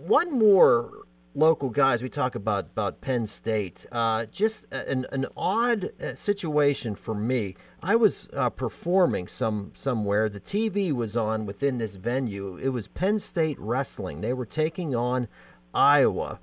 one 0.06 0.37
more 0.37 1.04
local 1.35 1.71
guys, 1.71 2.02
we 2.02 2.09
talk 2.09 2.35
about 2.35 2.66
about 2.66 3.00
Penn 3.00 3.26
State. 3.26 3.87
Uh, 3.92 4.26
just 4.26 4.66
an 4.73 5.06
an 5.12 5.26
odd 5.37 5.90
uh, 6.02 6.14
situation 6.14 6.94
for 6.94 7.14
me. 7.14 7.56
I 7.82 7.97
was 7.97 8.28
uh, 8.35 8.50
performing 8.50 9.28
some 9.28 9.73
somewhere. 9.75 10.28
The 10.28 10.40
TV 10.40 10.92
was 10.92 11.16
on 11.16 11.47
within 11.47 11.78
this 11.78 11.94
venue. 11.94 12.56
It 12.56 12.68
was 12.68 12.88
Penn 12.88 13.18
State 13.18 13.59
wrestling. 13.59 14.21
They 14.21 14.32
were 14.32 14.47
taking 14.47 14.94
on 14.94 15.28
Iowa, 15.73 16.40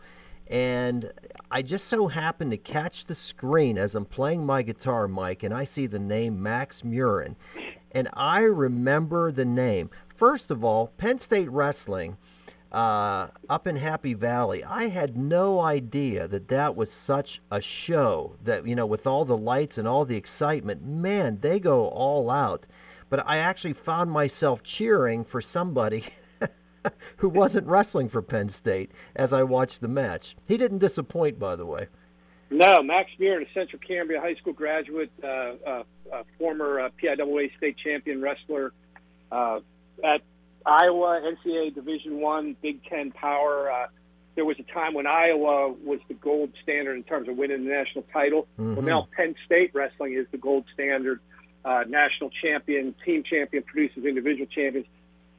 and 0.48 1.12
I 1.52 1.62
just 1.62 1.88
so 1.88 2.08
happened 2.08 2.52
to 2.52 2.58
catch 2.58 3.06
the 3.06 3.16
screen 3.16 3.78
as 3.78 3.94
I'm 3.94 4.06
playing 4.06 4.46
my 4.46 4.62
guitar, 4.62 5.08
Mike, 5.08 5.44
and 5.44 5.54
I 5.54 5.66
see 5.66 5.86
the 5.86 6.00
name 6.00 6.42
Max 6.42 6.82
Murin, 6.82 7.36
and 7.92 8.08
I 8.14 8.42
remember 8.42 9.32
the 9.32 9.46
name. 9.46 9.90
First 10.16 10.50
of 10.50 10.64
all, 10.64 10.88
Penn 10.98 11.20
State 11.20 11.50
wrestling 11.52 12.18
uh, 12.72 13.28
up 13.50 13.68
in 13.68 13.76
Happy 13.78 14.14
Valley. 14.14 14.64
I 14.64 14.88
had 14.88 15.18
no 15.18 15.60
idea 15.60 16.28
that 16.28 16.48
that 16.50 16.76
was 16.76 16.92
such 16.92 17.42
a 17.52 17.62
show 17.62 18.36
that, 18.44 18.68
you 18.68 18.76
know, 18.76 18.86
with 18.86 19.08
all 19.08 19.26
the 19.26 19.38
lights 19.38 19.78
and 19.78 19.88
all 19.88 20.06
the 20.06 20.18
excitement, 20.18 20.84
man, 20.84 21.40
they 21.42 21.60
go 21.60 21.88
all 21.88 22.30
out. 22.30 22.68
But 23.10 23.28
I 23.28 23.38
actually 23.38 23.74
found 23.74 24.12
myself 24.12 24.62
cheering 24.62 25.24
for 25.24 25.42
somebody 25.42 26.06
who 27.18 27.30
wasn't 27.30 27.66
wrestling 27.66 28.08
for 28.08 28.22
Penn 28.22 28.50
State 28.50 28.92
as 29.16 29.34
I 29.34 29.44
watched 29.44 29.82
the 29.82 29.88
match. 29.88 30.36
He 30.48 30.58
didn't 30.58 30.78
disappoint, 30.78 31.40
by 31.40 31.56
the 31.56 31.66
way. 31.66 31.88
No, 32.52 32.82
Max 32.82 33.12
Murin, 33.20 33.48
a 33.48 33.54
Central 33.54 33.80
Cambria 33.88 34.20
High 34.20 34.36
School 34.36 34.54
graduate, 34.54 35.12
uh, 35.24 35.28
uh, 35.68 35.84
former 36.38 36.80
uh, 36.80 36.90
PIAA 37.02 37.56
state 37.58 37.78
champion 37.78 38.22
wrestler. 38.22 38.74
Uh, 39.32 39.60
at 40.04 40.22
Iowa, 40.66 41.22
NCAA 41.22 41.74
Division 41.74 42.20
One, 42.20 42.56
Big 42.62 42.84
Ten 42.86 43.12
power. 43.12 43.72
Uh, 43.72 43.88
there 44.36 44.46
was 44.46 44.58
a 44.60 44.74
time 44.74 44.94
when 44.94 45.08
Iowa 45.08 45.74
was 45.84 46.00
the 46.08 46.14
gold 46.14 46.52
standard 46.64 46.96
in 46.96 47.04
terms 47.04 47.28
of 47.28 47.36
winning 47.36 47.66
the 47.66 47.70
national 47.70 48.06
title. 48.14 48.48
Mm-hmm. 48.60 48.76
Well, 48.76 48.86
now 48.86 49.08
Penn 49.16 49.36
State 49.46 49.72
wrestling 49.74 50.14
is 50.14 50.28
the 50.32 50.38
gold 50.38 50.66
standard. 50.74 51.20
Uh, 51.66 51.84
national 51.88 52.30
champion, 52.42 52.96
team 53.04 53.24
champion, 53.24 53.64
produces 53.64 54.06
individual 54.06 54.48
champions. 54.48 54.88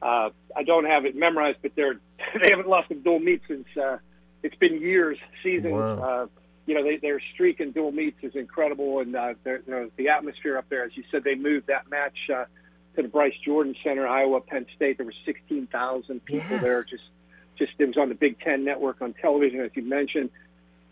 Uh, 0.01 0.29
I 0.55 0.63
don't 0.63 0.85
have 0.85 1.05
it 1.05 1.15
memorized, 1.15 1.59
but 1.61 1.71
they're 1.75 1.99
they 2.41 2.49
haven't 2.49 2.67
lost 2.67 2.91
a 2.91 2.95
dual 2.95 3.19
meet 3.19 3.41
since 3.47 3.65
uh, 3.81 3.97
it's 4.43 4.55
been 4.55 4.79
years, 4.81 5.17
seasons. 5.43 5.73
Wow. 5.73 5.99
Uh, 5.99 6.27
you 6.67 6.75
know, 6.75 6.83
they, 6.83 6.97
their 6.97 7.19
streak 7.33 7.59
in 7.59 7.71
dual 7.71 7.91
meets 7.91 8.23
is 8.23 8.35
incredible, 8.35 8.99
and 8.99 9.15
uh, 9.15 9.33
you 9.45 9.61
know, 9.67 9.89
the 9.97 10.09
atmosphere 10.09 10.57
up 10.57 10.69
there, 10.69 10.83
as 10.83 10.91
you 10.95 11.03
said, 11.11 11.23
they 11.23 11.35
moved 11.35 11.67
that 11.67 11.89
match. 11.89 12.17
Uh, 12.33 12.45
to 12.95 13.01
the 13.01 13.07
Bryce 13.07 13.33
Jordan 13.43 13.75
Center, 13.83 14.07
Iowa, 14.07 14.41
Penn 14.41 14.65
State. 14.75 14.97
There 14.97 15.05
were 15.05 15.13
16,000 15.25 16.25
people 16.25 16.47
yes. 16.49 16.61
there. 16.61 16.83
Just, 16.83 17.03
just 17.57 17.71
it 17.77 17.85
was 17.85 17.97
on 17.97 18.09
the 18.09 18.15
Big 18.15 18.39
Ten 18.39 18.63
Network 18.63 19.01
on 19.01 19.13
television, 19.13 19.61
as 19.61 19.71
you 19.75 19.83
mentioned. 19.83 20.29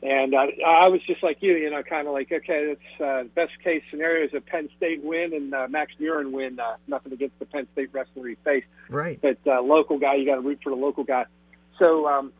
And 0.02 0.34
uh, 0.34 0.48
I 0.66 0.88
was 0.88 1.02
just 1.06 1.22
like 1.22 1.40
you, 1.42 1.56
you 1.56 1.70
know, 1.70 1.84
kind 1.84 2.08
of 2.08 2.14
like, 2.14 2.32
okay, 2.32 2.74
that's 2.74 3.02
uh, 3.02 3.24
best 3.36 3.52
case 3.62 3.84
scenario 3.90 4.26
is 4.26 4.34
a 4.34 4.40
Penn 4.40 4.70
State 4.78 5.04
win 5.04 5.34
and 5.34 5.54
uh, 5.54 5.68
Max 5.70 5.92
Murin 6.00 6.32
win. 6.32 6.58
Uh, 6.58 6.76
nothing 6.88 7.12
against 7.12 7.38
the 7.40 7.46
Penn 7.46 7.68
State 7.74 7.90
wrestler 7.92 8.28
he 8.30 8.36
faced, 8.46 8.68
right? 8.88 9.20
But 9.22 9.40
uh, 9.46 9.62
local 9.62 10.00
guy, 10.00 10.16
you 10.16 10.26
got 10.26 10.36
to 10.36 10.42
root 10.42 10.60
for 10.64 10.70
the 10.70 10.78
local 10.78 11.04
guy. 11.04 11.26
So 11.84 12.08
um, 12.08 12.32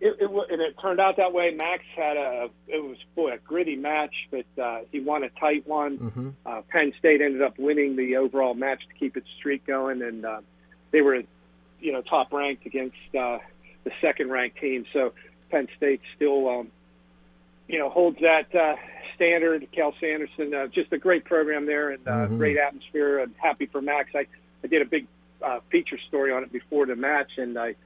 it, 0.00 0.16
it, 0.20 0.30
and 0.50 0.60
it 0.60 0.76
turned 0.80 1.00
out 1.00 1.16
that 1.16 1.32
way. 1.32 1.52
Max 1.52 1.82
had 1.96 2.16
a 2.16 2.48
it 2.68 2.82
was 2.82 2.96
boy 3.14 3.32
a 3.32 3.38
gritty 3.38 3.76
match, 3.76 4.14
but 4.30 4.62
uh, 4.62 4.80
he 4.92 5.00
won 5.00 5.22
a 5.22 5.30
tight 5.30 5.66
one. 5.66 5.98
Mm-hmm. 5.98 6.28
Uh, 6.44 6.62
Penn 6.68 6.92
State 6.98 7.20
ended 7.22 7.42
up 7.42 7.58
winning 7.58 7.96
the 7.96 8.16
overall 8.16 8.54
match 8.54 8.82
to 8.88 8.94
keep 8.94 9.16
its 9.16 9.28
streak 9.38 9.66
going, 9.66 10.02
and 10.02 10.24
uh, 10.24 10.40
they 10.90 11.00
were, 11.00 11.22
you 11.80 11.92
know, 11.92 12.02
top 12.02 12.32
ranked 12.32 12.66
against 12.66 12.96
uh, 13.18 13.38
the 13.84 13.90
second 14.00 14.30
ranked 14.30 14.58
team. 14.58 14.84
So 14.92 15.14
Penn 15.50 15.68
State 15.76 16.02
still, 16.14 16.48
um, 16.48 16.68
you 17.68 17.78
know, 17.78 17.88
holds 17.88 18.18
that 18.20 18.54
uh, 18.54 18.76
standard. 19.14 19.66
Cael 19.72 19.94
Sanderson, 19.98 20.54
uh, 20.54 20.66
just 20.66 20.92
a 20.92 20.98
great 20.98 21.24
program 21.24 21.64
there 21.64 21.90
and 21.90 22.06
uh, 22.06 22.10
mm-hmm. 22.10 22.36
great 22.36 22.58
atmosphere. 22.58 23.20
I'm 23.20 23.34
happy 23.38 23.66
for 23.66 23.80
Max. 23.80 24.10
I, 24.14 24.26
I 24.62 24.66
did 24.66 24.82
a 24.82 24.86
big 24.86 25.06
uh, 25.42 25.60
feature 25.70 25.98
story 26.08 26.32
on 26.32 26.42
it 26.42 26.52
before 26.52 26.84
the 26.84 26.96
match, 26.96 27.30
and 27.38 27.58
I 27.58 27.76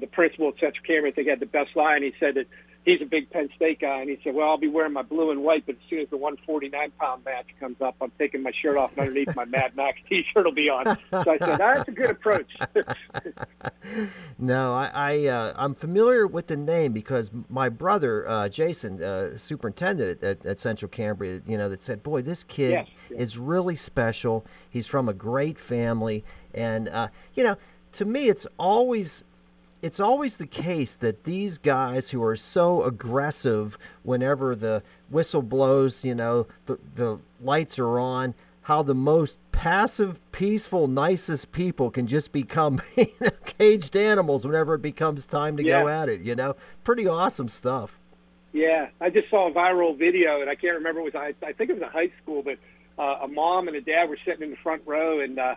the 0.00 0.06
principal 0.06 0.48
at 0.48 0.54
Central 0.54 0.84
Cambria, 0.86 1.12
I 1.12 1.14
think, 1.14 1.28
had 1.28 1.40
the 1.40 1.46
best 1.46 1.76
line. 1.76 2.02
He 2.02 2.12
said 2.18 2.34
that 2.34 2.46
he's 2.88 3.02
a 3.02 3.04
big 3.04 3.30
Penn 3.30 3.48
State 3.54 3.80
guy, 3.80 4.00
and 4.00 4.08
he 4.08 4.18
said, 4.24 4.34
"Well, 4.34 4.48
I'll 4.48 4.58
be 4.58 4.68
wearing 4.68 4.92
my 4.92 5.02
blue 5.02 5.30
and 5.30 5.42
white, 5.42 5.64
but 5.66 5.76
as 5.76 5.80
soon 5.88 6.00
as 6.00 6.08
the 6.08 6.16
149 6.16 6.90
pound 6.98 7.24
match 7.24 7.46
comes 7.60 7.80
up, 7.80 7.96
I'm 8.00 8.10
taking 8.18 8.42
my 8.42 8.52
shirt 8.62 8.76
off, 8.76 8.92
and 8.96 9.08
underneath 9.08 9.34
my 9.36 9.44
Mad 9.44 9.76
Max 9.76 9.98
T-shirt 10.08 10.44
will 10.44 10.52
be 10.52 10.68
on." 10.68 10.98
So 11.10 11.30
I 11.30 11.38
said, 11.38 11.58
"That's 11.58 11.88
a 11.88 11.92
good 11.92 12.10
approach." 12.10 12.50
no, 14.38 14.74
I, 14.74 14.90
I 14.94 15.26
uh, 15.26 15.52
I'm 15.56 15.74
familiar 15.74 16.26
with 16.26 16.46
the 16.46 16.56
name 16.56 16.92
because 16.92 17.30
my 17.48 17.68
brother 17.68 18.28
uh, 18.28 18.48
Jason, 18.48 19.02
uh, 19.02 19.36
superintendent 19.36 20.22
at, 20.22 20.44
at, 20.46 20.58
Central 20.58 20.88
Cambria, 20.88 21.42
you 21.46 21.58
know, 21.58 21.68
that 21.68 21.82
said, 21.82 22.02
"Boy, 22.02 22.22
this 22.22 22.42
kid 22.42 22.72
yes, 22.72 22.88
yes. 23.10 23.20
is 23.20 23.38
really 23.38 23.76
special. 23.76 24.44
He's 24.68 24.86
from 24.86 25.08
a 25.08 25.14
great 25.14 25.58
family, 25.58 26.24
and 26.54 26.88
uh, 26.88 27.08
you 27.34 27.44
know." 27.44 27.56
To 27.92 28.04
me, 28.04 28.28
it's 28.28 28.46
always 28.58 29.24
it's 29.82 30.00
always 30.00 30.36
the 30.36 30.46
case 30.46 30.96
that 30.96 31.24
these 31.24 31.58
guys 31.58 32.10
who 32.10 32.22
are 32.22 32.36
so 32.36 32.82
aggressive 32.82 33.78
whenever 34.02 34.54
the 34.54 34.82
whistle 35.08 35.42
blows, 35.42 36.04
you 36.04 36.14
know, 36.14 36.46
the, 36.66 36.78
the 36.94 37.18
lights 37.40 37.78
are 37.78 37.98
on, 37.98 38.34
how 38.62 38.82
the 38.82 38.94
most 38.94 39.38
passive, 39.52 40.20
peaceful, 40.32 40.88
nicest 40.88 41.52
people 41.52 41.90
can 41.90 42.06
just 42.06 42.32
become 42.32 42.80
you 42.96 43.06
know, 43.20 43.30
caged 43.44 43.96
animals 43.96 44.46
whenever 44.46 44.74
it 44.74 44.82
becomes 44.82 45.26
time 45.26 45.56
to 45.56 45.64
yeah. 45.64 45.82
go 45.82 45.88
at 45.88 46.08
it, 46.08 46.20
you 46.20 46.34
know? 46.34 46.54
Pretty 46.84 47.06
awesome 47.06 47.48
stuff. 47.48 47.98
Yeah, 48.52 48.88
I 49.00 49.10
just 49.10 49.30
saw 49.30 49.48
a 49.48 49.52
viral 49.52 49.96
video, 49.96 50.40
and 50.40 50.50
I 50.50 50.54
can't 50.54 50.76
remember 50.76 51.00
it 51.00 51.04
was 51.04 51.14
I, 51.14 51.34
I 51.46 51.52
think 51.52 51.70
it 51.70 51.74
was 51.74 51.82
a 51.82 51.88
high 51.88 52.10
school, 52.22 52.42
but 52.42 52.58
uh, 52.98 53.24
a 53.24 53.28
mom 53.28 53.68
and 53.68 53.76
a 53.76 53.80
dad 53.80 54.08
were 54.08 54.18
sitting 54.24 54.42
in 54.42 54.50
the 54.50 54.56
front 54.56 54.82
row, 54.86 55.20
and 55.20 55.38
uh, 55.38 55.54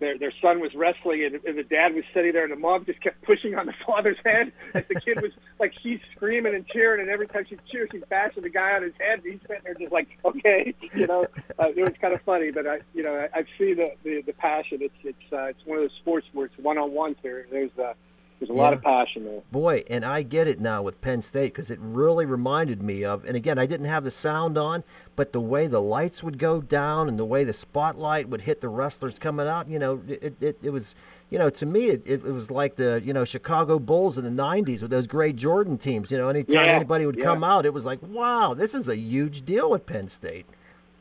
their 0.00 0.18
their 0.18 0.32
son 0.42 0.60
was 0.60 0.74
wrestling 0.74 1.24
and, 1.24 1.36
and 1.44 1.56
the 1.56 1.62
dad 1.62 1.94
was 1.94 2.04
sitting 2.12 2.32
there 2.32 2.42
and 2.42 2.52
the 2.52 2.56
mom 2.56 2.84
just 2.84 3.00
kept 3.00 3.22
pushing 3.22 3.54
on 3.54 3.66
the 3.66 3.74
father's 3.86 4.16
head 4.24 4.52
and 4.74 4.84
the 4.88 5.00
kid 5.00 5.20
was 5.22 5.32
like 5.58 5.72
she's 5.82 6.00
screaming 6.16 6.54
and 6.54 6.66
cheering 6.66 7.00
and 7.00 7.10
every 7.10 7.28
time 7.28 7.44
she 7.48 7.56
cheers 7.70 7.88
she's 7.92 8.02
bashing 8.08 8.42
the 8.42 8.50
guy 8.50 8.72
on 8.72 8.82
his 8.82 8.94
head. 8.98 9.20
And 9.22 9.32
he's 9.32 9.40
sitting 9.42 9.62
there 9.64 9.74
just 9.74 9.92
like 9.92 10.08
okay 10.24 10.74
you 10.94 11.06
know? 11.06 11.26
Uh, 11.58 11.68
it 11.76 11.82
was 11.82 11.94
kind 12.00 12.14
of 12.14 12.20
funny 12.22 12.50
but 12.50 12.66
I 12.66 12.80
you 12.94 13.02
know 13.02 13.14
I, 13.14 13.38
I've 13.38 13.46
seen 13.58 13.76
the, 13.76 13.92
the 14.02 14.22
the 14.26 14.32
passion. 14.32 14.78
It's 14.80 14.94
it's 15.04 15.32
uh, 15.32 15.44
it's 15.44 15.64
one 15.64 15.78
of 15.78 15.84
those 15.84 15.96
sports 16.00 16.26
where 16.32 16.46
it's 16.46 16.58
one 16.58 16.78
on 16.78 16.92
one 16.92 17.14
there 17.22 17.46
there's 17.50 17.70
uh 17.78 17.94
there's 18.40 18.50
a 18.50 18.54
yeah. 18.54 18.62
lot 18.62 18.72
of 18.72 18.80
passion 18.80 19.24
there. 19.26 19.42
Boy, 19.52 19.84
and 19.90 20.02
I 20.02 20.22
get 20.22 20.48
it 20.48 20.60
now 20.60 20.80
with 20.82 20.98
Penn 21.02 21.20
State 21.20 21.52
because 21.52 21.70
it 21.70 21.78
really 21.82 22.24
reminded 22.24 22.82
me 22.82 23.04
of, 23.04 23.26
and 23.26 23.36
again, 23.36 23.58
I 23.58 23.66
didn't 23.66 23.86
have 23.86 24.02
the 24.02 24.10
sound 24.10 24.56
on, 24.56 24.82
but 25.14 25.34
the 25.34 25.40
way 25.40 25.66
the 25.66 25.82
lights 25.82 26.22
would 26.22 26.38
go 26.38 26.62
down 26.62 27.06
and 27.06 27.18
the 27.18 27.24
way 27.26 27.44
the 27.44 27.52
spotlight 27.52 28.30
would 28.30 28.40
hit 28.40 28.62
the 28.62 28.70
wrestlers 28.70 29.18
coming 29.18 29.46
out, 29.46 29.68
you 29.68 29.78
know, 29.78 30.00
it, 30.08 30.34
it, 30.40 30.58
it 30.62 30.70
was, 30.70 30.94
you 31.28 31.38
know, 31.38 31.50
to 31.50 31.66
me, 31.66 31.90
it, 31.90 32.02
it 32.06 32.22
was 32.22 32.50
like 32.50 32.76
the, 32.76 33.02
you 33.04 33.12
know, 33.12 33.26
Chicago 33.26 33.78
Bulls 33.78 34.16
in 34.16 34.24
the 34.24 34.42
90s 34.42 34.80
with 34.80 34.90
those 34.90 35.06
great 35.06 35.36
Jordan 35.36 35.76
teams. 35.76 36.10
You 36.10 36.16
know, 36.16 36.30
anytime 36.30 36.64
yeah. 36.64 36.76
anybody 36.76 37.04
would 37.04 37.18
yeah. 37.18 37.24
come 37.24 37.44
out, 37.44 37.66
it 37.66 37.74
was 37.74 37.84
like, 37.84 37.98
wow, 38.02 38.54
this 38.54 38.74
is 38.74 38.88
a 38.88 38.96
huge 38.96 39.44
deal 39.44 39.68
with 39.68 39.84
Penn 39.84 40.08
State. 40.08 40.46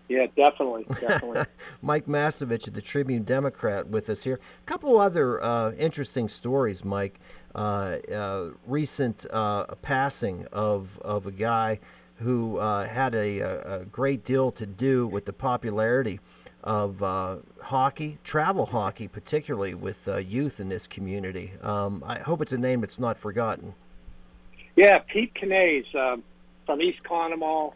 Yeah, 0.09 0.25
definitely, 0.35 0.85
definitely. 0.99 1.45
Mike 1.83 2.07
Mastovich 2.07 2.67
at 2.67 2.73
the 2.73 2.81
Tribune 2.81 3.23
Democrat 3.23 3.87
with 3.87 4.09
us 4.09 4.23
here. 4.23 4.39
A 4.63 4.65
couple 4.65 4.99
other 4.99 5.41
uh, 5.41 5.71
interesting 5.73 6.27
stories, 6.27 6.83
Mike. 6.83 7.19
Uh, 7.55 7.97
uh, 8.13 8.49
recent 8.67 9.25
uh, 9.31 9.65
passing 9.81 10.45
of 10.51 10.99
of 10.99 11.25
a 11.25 11.31
guy 11.31 11.79
who 12.17 12.57
uh, 12.57 12.87
had 12.87 13.15
a, 13.15 13.39
a, 13.39 13.85
great 13.85 14.23
deal 14.23 14.51
to 14.51 14.65
do 14.65 15.07
with 15.07 15.25
the 15.25 15.33
popularity 15.33 16.19
of 16.63 17.01
uh, 17.01 17.37
hockey, 17.61 18.19
travel 18.23 18.65
hockey, 18.67 19.07
particularly 19.07 19.73
with 19.73 20.07
youth 20.27 20.59
in 20.59 20.69
this 20.69 20.85
community. 20.85 21.53
Um, 21.61 22.03
I 22.05 22.19
hope 22.19 22.41
it's 22.41 22.51
a 22.51 22.57
name 22.57 22.81
that's 22.81 22.99
not 22.99 23.17
forgotten. 23.17 23.73
Yeah, 24.75 24.99
Pete 24.99 25.31
Knays 25.41 25.85
um, 25.95 26.23
from 26.65 26.81
East 26.81 26.99
Conemaugh. 27.03 27.73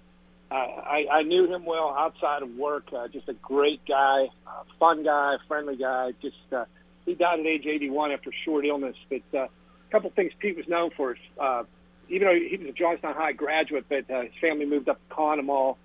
I, 0.55 1.05
I 1.11 1.23
knew 1.23 1.45
him 1.53 1.65
well 1.65 1.95
outside 1.97 2.43
of 2.43 2.49
work. 2.55 2.85
Uh, 2.95 3.07
just 3.07 3.27
a 3.27 3.33
great 3.33 3.81
guy, 3.87 4.27
uh, 4.45 4.63
fun 4.79 5.03
guy, 5.03 5.35
friendly 5.47 5.75
guy. 5.75 6.11
Just 6.21 6.35
uh, 6.51 6.65
he 7.05 7.15
died 7.15 7.39
at 7.39 7.45
age 7.45 7.65
81 7.65 8.11
after 8.11 8.29
a 8.29 8.33
short 8.45 8.65
illness. 8.65 8.95
But 9.09 9.21
uh, 9.33 9.37
a 9.43 9.49
couple 9.91 10.09
things 10.11 10.31
Pete 10.39 10.57
was 10.57 10.67
known 10.67 10.91
for. 10.95 11.15
Uh, 11.39 11.63
even 12.09 12.27
though 12.27 12.35
he 12.35 12.57
was 12.57 12.67
a 12.67 12.73
Johnstown 12.73 13.13
High 13.15 13.31
graduate, 13.31 13.85
but 13.89 14.09
uh, 14.11 14.21
his 14.21 14.31
family 14.39 14.65
moved 14.65 14.89
up 14.89 14.99
to 15.09 15.15
Conemaugh 15.15 15.75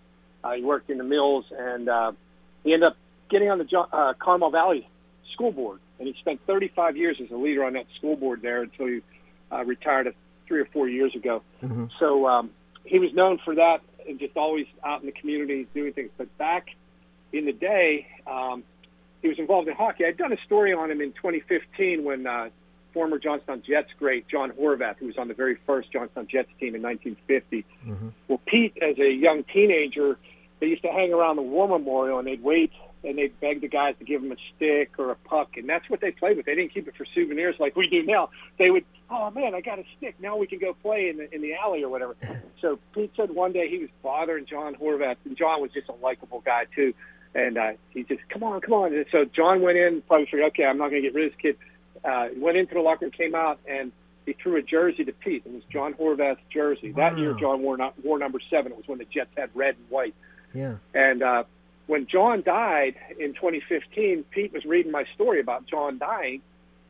Uh, 0.44 0.52
he 0.52 0.62
worked 0.62 0.90
in 0.90 0.98
the 0.98 1.04
mills, 1.04 1.44
and 1.56 1.88
uh, 1.88 2.12
he 2.64 2.72
ended 2.72 2.88
up 2.88 2.96
getting 3.30 3.50
on 3.50 3.58
the 3.58 3.78
uh, 3.78 4.14
Carmel 4.18 4.50
Valley 4.50 4.88
School 5.32 5.52
Board, 5.52 5.80
and 5.98 6.08
he 6.08 6.14
spent 6.20 6.40
35 6.46 6.96
years 6.96 7.18
as 7.22 7.30
a 7.30 7.36
leader 7.36 7.64
on 7.64 7.74
that 7.74 7.86
school 7.96 8.16
board 8.16 8.42
there 8.42 8.62
until 8.62 8.86
he 8.86 9.00
uh, 9.52 9.64
retired 9.64 10.12
three 10.46 10.60
or 10.60 10.66
four 10.66 10.88
years 10.88 11.14
ago. 11.14 11.42
Mm-hmm. 11.62 11.86
So 11.98 12.26
um, 12.26 12.50
he 12.84 12.98
was 12.98 13.12
known 13.14 13.38
for 13.44 13.54
that 13.54 13.80
and 14.08 14.18
just 14.18 14.36
always 14.36 14.66
out 14.84 15.00
in 15.00 15.06
the 15.06 15.12
community 15.12 15.66
doing 15.74 15.92
things. 15.92 16.10
But 16.16 16.36
back 16.38 16.68
in 17.32 17.44
the 17.44 17.52
day, 17.52 18.06
um, 18.26 18.64
he 19.22 19.28
was 19.28 19.38
involved 19.38 19.68
in 19.68 19.74
hockey. 19.74 20.04
I'd 20.04 20.16
done 20.16 20.32
a 20.32 20.40
story 20.44 20.72
on 20.72 20.90
him 20.90 21.00
in 21.00 21.12
2015 21.12 22.04
when 22.04 22.26
uh, 22.26 22.50
former 22.92 23.18
Johnstown 23.18 23.62
Jets 23.66 23.90
great 23.98 24.28
John 24.28 24.50
Horvath, 24.52 24.96
who 24.98 25.06
was 25.06 25.18
on 25.18 25.28
the 25.28 25.34
very 25.34 25.56
first 25.66 25.92
Johnstown 25.92 26.26
Jets 26.26 26.50
team 26.58 26.74
in 26.74 26.82
1950. 26.82 27.64
Mm-hmm. 27.86 28.08
Well, 28.28 28.40
Pete, 28.46 28.76
as 28.80 28.98
a 28.98 29.10
young 29.10 29.44
teenager, 29.44 30.18
they 30.60 30.66
used 30.66 30.82
to 30.82 30.88
hang 30.88 31.12
around 31.12 31.36
the 31.36 31.42
War 31.42 31.68
Memorial 31.68 32.18
and 32.18 32.26
they'd 32.26 32.42
wait 32.42 32.72
and 33.04 33.18
they'd 33.18 33.38
beg 33.40 33.60
the 33.60 33.68
guys 33.68 33.94
to 33.98 34.04
give 34.04 34.22
them 34.22 34.32
a 34.32 34.36
stick 34.56 34.92
or 34.98 35.10
a 35.10 35.14
puck, 35.14 35.56
and 35.56 35.68
that's 35.68 35.88
what 35.88 36.00
they 36.00 36.10
played 36.10 36.36
with. 36.36 36.46
They 36.46 36.54
didn't 36.54 36.74
keep 36.74 36.88
it 36.88 36.96
for 36.96 37.04
souvenirs 37.14 37.56
like 37.58 37.76
we 37.76 37.88
do 37.88 38.02
now. 38.02 38.30
They 38.58 38.70
would, 38.70 38.84
oh 39.10 39.30
man, 39.30 39.54
I 39.54 39.60
got 39.60 39.78
a 39.78 39.84
stick. 39.96 40.16
Now 40.20 40.36
we 40.36 40.46
can 40.46 40.58
go 40.58 40.74
play 40.74 41.08
in 41.08 41.18
the 41.18 41.34
in 41.34 41.42
the 41.42 41.54
alley 41.54 41.82
or 41.82 41.88
whatever. 41.88 42.16
So 42.60 42.78
Pete 42.92 43.12
said 43.16 43.30
one 43.30 43.52
day 43.52 43.68
he 43.68 43.78
was 43.78 43.88
bothering 44.02 44.46
John 44.46 44.74
Horvath, 44.74 45.16
and 45.24 45.36
John 45.36 45.60
was 45.60 45.70
just 45.72 45.88
a 45.88 45.92
likable 45.92 46.40
guy 46.40 46.64
too. 46.74 46.92
And 47.34 47.58
uh, 47.58 47.72
he 47.90 48.02
just, 48.04 48.20
come 48.30 48.42
on, 48.42 48.60
come 48.60 48.74
on. 48.74 48.94
And 48.94 49.04
so 49.12 49.24
John 49.24 49.62
went 49.62 49.78
in, 49.78 50.02
probably 50.02 50.26
figured, 50.26 50.48
okay, 50.48 50.64
I'm 50.64 50.78
not 50.78 50.90
going 50.90 51.02
to 51.02 51.08
get 51.08 51.14
rid 51.14 51.26
of 51.26 51.32
this 51.32 51.40
kid. 51.40 51.56
Uh, 52.04 52.28
went 52.36 52.56
into 52.56 52.74
the 52.74 52.80
locker 52.80 53.04
room, 53.04 53.12
came 53.12 53.34
out, 53.34 53.60
and 53.68 53.92
he 54.24 54.32
threw 54.32 54.56
a 54.56 54.62
jersey 54.62 55.04
to 55.04 55.12
Pete. 55.12 55.42
It 55.44 55.52
was 55.52 55.62
John 55.70 55.94
Horvath's 55.94 56.40
jersey. 56.52 56.92
Wow. 56.92 57.10
That 57.10 57.18
year, 57.18 57.34
John 57.34 57.62
wore, 57.62 57.76
not, 57.76 57.94
wore 58.04 58.18
number 58.18 58.40
seven. 58.50 58.72
It 58.72 58.78
was 58.78 58.88
when 58.88 58.98
the 58.98 59.04
Jets 59.04 59.30
had 59.36 59.50
red 59.54 59.76
and 59.76 59.88
white. 59.88 60.14
Yeah. 60.54 60.76
And 60.94 61.22
uh, 61.22 61.44
when 61.86 62.06
John 62.06 62.42
died 62.42 62.96
in 63.18 63.34
2015, 63.34 64.24
Pete 64.30 64.52
was 64.52 64.64
reading 64.64 64.92
my 64.92 65.04
story 65.14 65.40
about 65.40 65.66
John 65.66 65.98
dying, 65.98 66.42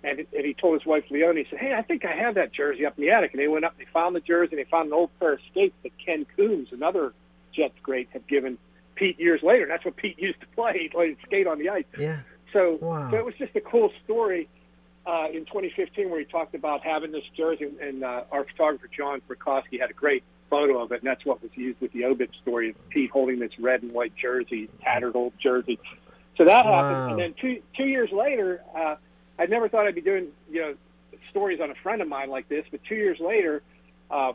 and, 0.04 0.20
and 0.20 0.44
he 0.44 0.54
told 0.54 0.78
his 0.78 0.86
wife 0.86 1.04
Leonie, 1.10 1.42
he 1.42 1.50
said, 1.50 1.58
"Hey, 1.58 1.74
I 1.74 1.82
think 1.82 2.04
I 2.04 2.12
have 2.12 2.36
that 2.36 2.52
jersey 2.52 2.86
up 2.86 2.96
in 2.98 3.04
the 3.04 3.10
attic." 3.10 3.32
And 3.32 3.40
they 3.40 3.48
went 3.48 3.64
up, 3.64 3.72
and 3.78 3.86
they 3.86 3.90
found 3.90 4.14
the 4.14 4.20
jersey, 4.20 4.56
and 4.56 4.64
they 4.64 4.70
found 4.70 4.88
an 4.88 4.92
old 4.92 5.10
pair 5.18 5.34
of 5.34 5.40
skates 5.50 5.74
that 5.82 5.92
Ken 6.04 6.26
Coombs, 6.36 6.68
another 6.72 7.12
Jets 7.52 7.74
great, 7.82 8.08
had 8.12 8.26
given 8.28 8.58
Pete 8.94 9.18
years 9.18 9.42
later. 9.42 9.62
And 9.62 9.70
that's 9.70 9.84
what 9.84 9.96
Pete 9.96 10.18
used 10.18 10.40
to 10.40 10.46
play. 10.48 10.78
He 10.82 10.88
played 10.88 11.16
skate 11.26 11.46
on 11.46 11.58
the 11.58 11.68
ice. 11.70 11.84
Yeah. 11.98 12.20
So, 12.52 12.78
wow. 12.80 13.10
so 13.10 13.16
it 13.16 13.24
was 13.24 13.34
just 13.38 13.54
a 13.56 13.60
cool 13.60 13.90
story 14.04 14.48
uh, 15.06 15.26
in 15.32 15.44
2015 15.46 16.10
where 16.10 16.20
he 16.20 16.26
talked 16.26 16.54
about 16.54 16.84
having 16.84 17.12
this 17.12 17.24
jersey, 17.36 17.68
and 17.80 18.04
uh, 18.04 18.24
our 18.30 18.44
photographer 18.44 18.88
John 18.94 19.20
Rucosky 19.28 19.80
had 19.80 19.90
a 19.90 19.94
great 19.94 20.22
photo 20.50 20.82
of 20.82 20.92
it, 20.92 21.00
and 21.02 21.06
that's 21.06 21.24
what 21.24 21.42
was 21.42 21.50
used 21.54 21.80
with 21.80 21.92
the 21.92 22.04
obit 22.04 22.30
story 22.42 22.70
of 22.70 22.88
Pete 22.88 23.10
holding 23.10 23.38
this 23.38 23.52
red 23.58 23.82
and 23.82 23.92
white 23.92 24.14
jersey, 24.16 24.68
tattered 24.82 25.16
old 25.16 25.32
jersey. 25.38 25.78
So 26.36 26.44
that 26.44 26.64
wow. 26.64 26.72
happened, 26.72 27.12
and 27.12 27.20
then 27.20 27.34
two 27.40 27.62
two 27.76 27.86
years 27.86 28.10
later, 28.12 28.62
uh, 28.76 28.96
I 29.38 29.46
never 29.46 29.68
thought 29.68 29.86
I'd 29.86 29.94
be 29.94 30.00
doing 30.00 30.28
you 30.50 30.60
know 30.60 30.74
stories 31.30 31.60
on 31.60 31.70
a 31.70 31.74
friend 31.76 32.02
of 32.02 32.08
mine 32.08 32.30
like 32.30 32.48
this, 32.48 32.64
but 32.70 32.80
two 32.84 32.94
years 32.94 33.18
later, 33.20 33.62
uh, 34.10 34.32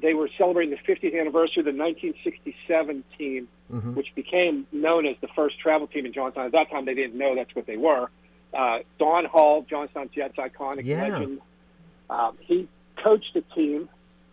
they 0.00 0.14
were 0.14 0.28
celebrating 0.36 0.76
the 0.76 0.92
50th 0.92 1.18
anniversary 1.18 1.60
of 1.60 1.64
the 1.64 1.72
1967 1.72 3.04
team, 3.16 3.48
mm-hmm. 3.72 3.94
which 3.94 4.14
became 4.14 4.66
known 4.72 5.06
as 5.06 5.16
the 5.20 5.28
first 5.28 5.58
travel 5.58 5.86
team 5.86 6.06
in 6.06 6.12
Johnstown. 6.12 6.46
At 6.46 6.52
that 6.52 6.70
time, 6.70 6.84
they 6.84 6.94
didn't 6.94 7.16
know 7.16 7.34
that's 7.34 7.54
what 7.54 7.66
they 7.66 7.76
were. 7.76 8.10
Uh, 8.52 8.78
Don 8.98 9.24
Hall, 9.24 9.66
Johnstown 9.68 10.10
Jets 10.14 10.36
iconic 10.36 10.84
yeah. 10.84 11.08
legend. 11.08 11.40
Um, 12.08 12.36
he 12.40 12.68
coached 13.02 13.34
a 13.34 13.42
team 13.54 13.88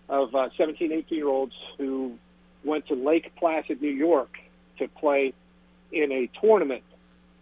of 0.10 0.36
uh, 0.36 0.50
17, 0.58 0.92
18 0.92 1.18
year 1.18 1.28
olds 1.28 1.54
who 1.78 2.18
went 2.64 2.88
to 2.88 2.96
Lake 2.96 3.32
Placid, 3.38 3.82
New 3.82 3.90
York 3.90 4.38
to 4.78 4.88
play 4.88 5.34
in 5.92 6.12
a 6.12 6.30
tournament. 6.40 6.84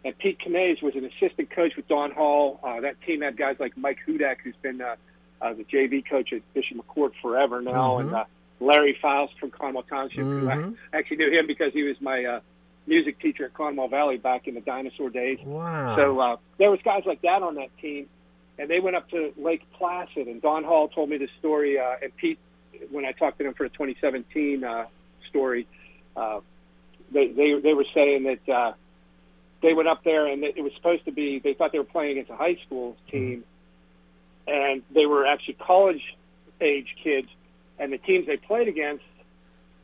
And 0.04 0.18
Pete 0.18 0.40
Knies 0.40 0.82
was 0.82 0.96
an 0.96 1.06
assistant 1.06 1.52
coach 1.52 1.76
with 1.76 1.88
Don 1.88 2.12
Hall. 2.12 2.60
Uh, 2.64 2.82
that 2.82 3.00
team 3.02 3.22
had 3.22 3.38
guys 3.38 3.58
like 3.60 3.78
Mike 3.78 4.00
Hudak, 4.08 4.38
who's 4.44 4.56
been 4.62 4.82
uh, 4.82 4.96
uh, 5.42 5.54
the 5.54 5.64
JV 5.64 6.08
coach 6.08 6.34
at 6.34 6.42
Bishop 6.54 6.78
McCort 6.78 7.12
forever 7.22 7.62
now, 7.62 7.98
mm-hmm. 7.98 8.08
and 8.08 8.16
uh, 8.16 8.26
Larry 8.60 8.98
Faust 9.00 9.34
from 9.40 9.52
Conemaugh 9.52 9.88
Township. 9.88 10.24
Mm-hmm. 10.24 10.74
I 10.94 10.98
actually 10.98 11.18
knew 11.18 11.32
him 11.32 11.46
because 11.46 11.72
he 11.74 11.84
was 11.84 12.00
my 12.02 12.26
uh, 12.26 12.40
music 12.88 13.20
teacher 13.20 13.46
at 13.46 13.54
Conemaugh 13.54 13.90
Valley 13.90 14.18
back 14.18 14.48
in 14.48 14.56
the 14.56 14.62
dinosaur 14.62 15.10
days. 15.10 15.40
Wow. 15.44 15.96
So 15.96 16.20
uh, 16.20 16.38
there 16.58 16.72
was 16.72 16.80
guys 16.84 17.04
like 17.06 17.22
that 17.22 17.44
on 17.44 17.56
that 17.56 17.70
team, 17.80 18.08
and 18.58 18.70
they 18.70 18.80
went 18.80 18.96
up 18.96 19.10
to 19.12 19.34
Lake 19.38 19.64
Placid. 19.74 20.28
And 20.28 20.42
Don 20.42 20.64
Hall 20.64 20.88
told 20.88 21.10
me 21.10 21.18
this 21.18 21.32
story, 21.40 21.80
uh, 21.80 21.96
and 22.02 22.16
Pete 22.16 22.40
when 22.90 23.06
I 23.06 23.12
talked 23.12 23.38
to 23.38 23.44
them 23.44 23.54
for 23.54 23.64
the 23.64 23.70
2017 23.70 24.64
uh, 24.64 24.86
story, 25.30 25.68
uh, 26.16 26.40
they, 27.12 27.28
they 27.28 27.60
they 27.60 27.74
were 27.74 27.86
saying 27.94 28.24
that 28.24 28.50
uh, 28.50 28.74
they 29.62 29.74
went 29.74 29.88
up 29.88 30.04
there 30.04 30.28
and 30.28 30.44
it 30.44 30.62
was 30.62 30.74
supposed 30.76 31.06
to 31.06 31.12
be 31.12 31.40
they 31.40 31.54
thought 31.54 31.72
they 31.72 31.80
were 31.80 31.84
playing 31.84 32.12
against 32.12 32.32
a 32.32 32.36
high 32.36 32.58
school 32.66 32.98
team, 33.10 33.44
and 34.48 34.84
they 34.94 35.06
were 35.06 35.26
actually 35.26 35.56
college 35.56 36.02
age 36.60 36.96
kids, 37.04 37.28
and 37.80 37.92
the 37.94 37.98
teams 37.98 38.28
they 38.28 38.38
played 38.38 38.68
against 38.68 39.04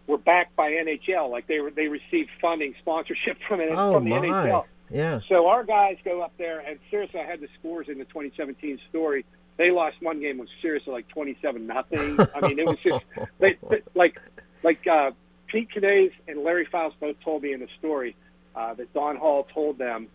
were 0.07 0.17
backed 0.17 0.55
by 0.55 0.71
NHL, 0.71 1.29
like 1.29 1.47
they 1.47 1.59
were 1.59 1.71
they 1.71 1.87
received 1.87 2.29
funding 2.41 2.73
sponsorship 2.79 3.37
from 3.47 3.61
it 3.61 3.69
oh, 3.71 3.93
from 3.93 4.03
the 4.05 4.11
my. 4.11 4.19
NHL. 4.19 4.65
Yeah. 4.89 5.19
So 5.27 5.47
our 5.47 5.65
guys 5.65 5.97
go 6.05 6.21
up 6.21 6.31
there, 6.37 6.59
and 6.59 6.79
seriously, 6.89 7.19
I 7.19 7.25
had 7.25 7.41
the 7.41 7.49
scores 7.59 7.89
in 7.89 7.97
the 7.97 8.05
2017 8.05 8.79
story 8.89 9.25
they 9.57 9.71
lost 9.71 9.97
one 10.01 10.19
game 10.21 10.37
was 10.37 10.49
seriously 10.61 10.93
like 10.93 11.07
twenty-seven 11.09 11.67
nothing. 11.67 12.17
I 12.35 12.47
mean, 12.47 12.59
it 12.59 12.65
was 12.65 12.77
just 12.83 13.03
they, 13.39 13.57
like 13.95 14.19
like 14.63 14.85
uh, 14.87 15.11
Pete 15.47 15.69
Knies 15.75 16.11
and 16.27 16.43
Larry 16.43 16.65
Faust 16.65 16.99
both 16.99 17.19
told 17.21 17.43
me 17.43 17.53
in 17.53 17.59
the 17.59 17.67
story 17.79 18.15
uh, 18.57 18.73
that 18.73 18.93
Don 18.93 19.15
Hall 19.15 19.47
told 19.53 19.77
them, 19.77 20.07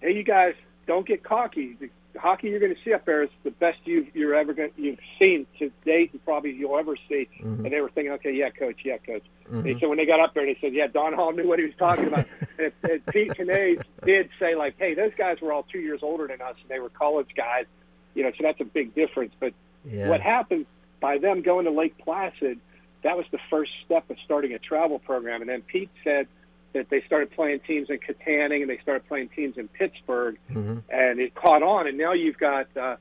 "Hey, 0.00 0.12
you 0.12 0.22
guys, 0.22 0.54
don't 0.86 1.06
get 1.06 1.22
cocky. 1.24 1.76
The 1.80 1.88
hockey 2.20 2.48
you're 2.48 2.60
going 2.60 2.74
to 2.74 2.80
see 2.84 2.92
up 2.92 3.04
there 3.04 3.22
is 3.22 3.30
the 3.42 3.50
best 3.50 3.78
you've 3.84 4.14
you're 4.14 4.34
ever 4.34 4.52
going 4.52 4.70
you've 4.76 5.00
seen 5.20 5.46
to 5.58 5.72
date, 5.84 6.12
and 6.12 6.24
probably 6.24 6.52
you'll 6.52 6.78
ever 6.78 6.96
see." 7.08 7.28
Mm-hmm. 7.40 7.64
And 7.64 7.72
they 7.72 7.80
were 7.80 7.90
thinking, 7.90 8.12
"Okay, 8.12 8.32
yeah, 8.32 8.50
coach, 8.50 8.80
yeah, 8.84 8.98
coach." 8.98 9.24
Mm-hmm. 9.46 9.62
They 9.62 9.78
said 9.80 9.88
when 9.88 9.98
they 9.98 10.06
got 10.06 10.20
up 10.20 10.34
there, 10.34 10.46
they 10.46 10.58
said, 10.60 10.74
"Yeah, 10.74 10.86
Don 10.86 11.14
Hall 11.14 11.32
knew 11.32 11.48
what 11.48 11.58
he 11.58 11.64
was 11.64 11.74
talking 11.78 12.06
about." 12.06 12.26
and, 12.58 12.72
and 12.88 13.06
Pete 13.06 13.32
Knies 13.32 13.82
did 14.04 14.30
say, 14.38 14.54
like, 14.54 14.76
"Hey, 14.78 14.94
those 14.94 15.12
guys 15.16 15.40
were 15.40 15.52
all 15.52 15.64
two 15.64 15.80
years 15.80 16.00
older 16.02 16.26
than 16.28 16.40
us, 16.40 16.54
and 16.60 16.68
they 16.68 16.78
were 16.78 16.90
college 16.90 17.30
guys." 17.36 17.66
you 18.14 18.22
know, 18.22 18.30
so 18.30 18.42
that's 18.42 18.60
a 18.60 18.64
big 18.64 18.94
difference. 18.94 19.34
But 19.38 19.52
yeah. 19.84 20.08
what 20.08 20.20
happened 20.20 20.66
by 21.00 21.18
them 21.18 21.42
going 21.42 21.64
to 21.66 21.70
Lake 21.70 21.98
Placid, 21.98 22.58
that 23.02 23.16
was 23.16 23.26
the 23.30 23.38
first 23.50 23.72
step 23.84 24.08
of 24.08 24.16
starting 24.24 24.54
a 24.54 24.58
travel 24.58 24.98
program. 24.98 25.42
And 25.42 25.50
then 25.50 25.62
Pete 25.62 25.90
said 26.02 26.28
that 26.74 26.90
they 26.90 27.00
started 27.06 27.30
playing 27.30 27.60
teams 27.60 27.88
in 27.88 27.98
Kittanning 27.98 28.60
and 28.60 28.68
they 28.68 28.78
started 28.78 29.08
playing 29.08 29.30
teams 29.30 29.56
in 29.56 29.68
Pittsburgh, 29.68 30.36
mm-hmm. 30.50 30.78
and 30.90 31.20
it 31.20 31.34
caught 31.34 31.62
on. 31.62 31.86
And 31.86 31.96
now 31.96 32.12
you've 32.12 32.36
got, 32.36 32.66
uh, 32.76 32.96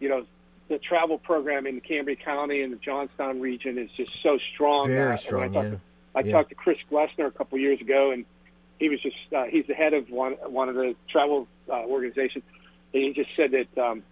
you 0.00 0.08
know, 0.08 0.26
the 0.68 0.78
travel 0.78 1.18
program 1.18 1.66
in 1.66 1.80
Cambria 1.80 2.16
County 2.16 2.62
and 2.62 2.72
the 2.72 2.78
Johnstown 2.78 3.40
region 3.40 3.78
is 3.78 3.90
just 3.96 4.10
so 4.22 4.38
strong. 4.52 4.88
Very 4.88 5.14
uh, 5.14 5.16
strong. 5.16 5.42
I, 5.42 5.48
talked, 5.48 5.64
yeah. 5.64 5.70
to, 5.70 5.80
I 6.14 6.20
yeah. 6.20 6.32
talked 6.32 6.48
to 6.50 6.54
Chris 6.54 6.78
Glessner 6.90 7.26
a 7.26 7.30
couple 7.30 7.58
years 7.58 7.80
ago, 7.80 8.10
and 8.10 8.24
he 8.78 8.88
was 8.88 9.00
just 9.00 9.16
uh, 9.34 9.44
he's 9.44 9.66
the 9.66 9.74
head 9.74 9.94
of 9.94 10.10
one 10.10 10.32
one 10.46 10.68
of 10.68 10.74
the 10.74 10.94
travel 11.08 11.46
uh, 11.70 11.84
organizations. 11.84 12.44
And 12.92 13.04
he 13.04 13.12
just 13.12 13.30
said 13.36 13.52
that 13.52 13.82
um, 13.82 14.02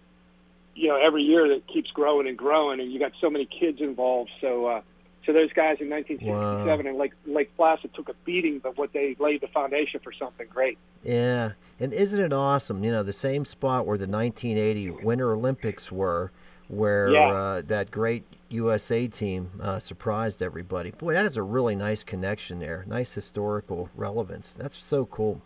you 0.73 0.87
know 0.87 0.95
every 0.95 1.23
year 1.23 1.49
that 1.49 1.67
keeps 1.67 1.91
growing 1.91 2.27
and 2.27 2.37
growing, 2.37 2.79
and 2.79 2.91
you 2.91 2.99
got 2.99 3.11
so 3.19 3.29
many 3.29 3.45
kids 3.45 3.81
involved. 3.81 4.31
So 4.39 4.67
uh, 4.67 4.81
so 5.25 5.33
those 5.33 5.53
guys 5.53 5.77
in 5.79 5.89
1967 5.89 6.27
wow. 6.65 6.91
in 6.91 6.97
Lake 6.97 7.13
Lake 7.25 7.55
Placid 7.55 7.93
took 7.93 8.09
a 8.09 8.15
beating, 8.25 8.59
but 8.59 8.77
what 8.77 8.91
they 8.93 9.15
laid 9.19 9.41
the 9.41 9.47
foundation 9.47 9.99
for 10.03 10.11
something 10.11 10.47
great. 10.49 10.77
Yeah, 11.03 11.51
and 11.79 11.93
isn't 11.93 12.23
it 12.23 12.33
awesome? 12.33 12.83
You 12.83 12.91
know, 12.91 13.03
the 13.03 13.13
same 13.13 13.45
spot 13.45 13.85
where 13.85 13.97
the 13.97 14.07
1980 14.07 15.03
Winter 15.03 15.33
Olympics 15.33 15.91
were, 15.91 16.31
where 16.67 17.09
yeah. 17.09 17.31
uh, 17.31 17.61
that 17.67 17.91
great 17.91 18.23
USA 18.49 19.07
team 19.07 19.51
uh, 19.61 19.79
surprised 19.79 20.41
everybody. 20.41 20.91
Boy, 20.91 21.13
that 21.13 21.25
is 21.25 21.37
a 21.37 21.43
really 21.43 21.75
nice 21.75 22.03
connection 22.03 22.59
there. 22.59 22.85
Nice 22.87 23.13
historical 23.13 23.89
relevance. 23.95 24.55
That's 24.59 24.77
so 24.77 25.05
cool. 25.05 25.41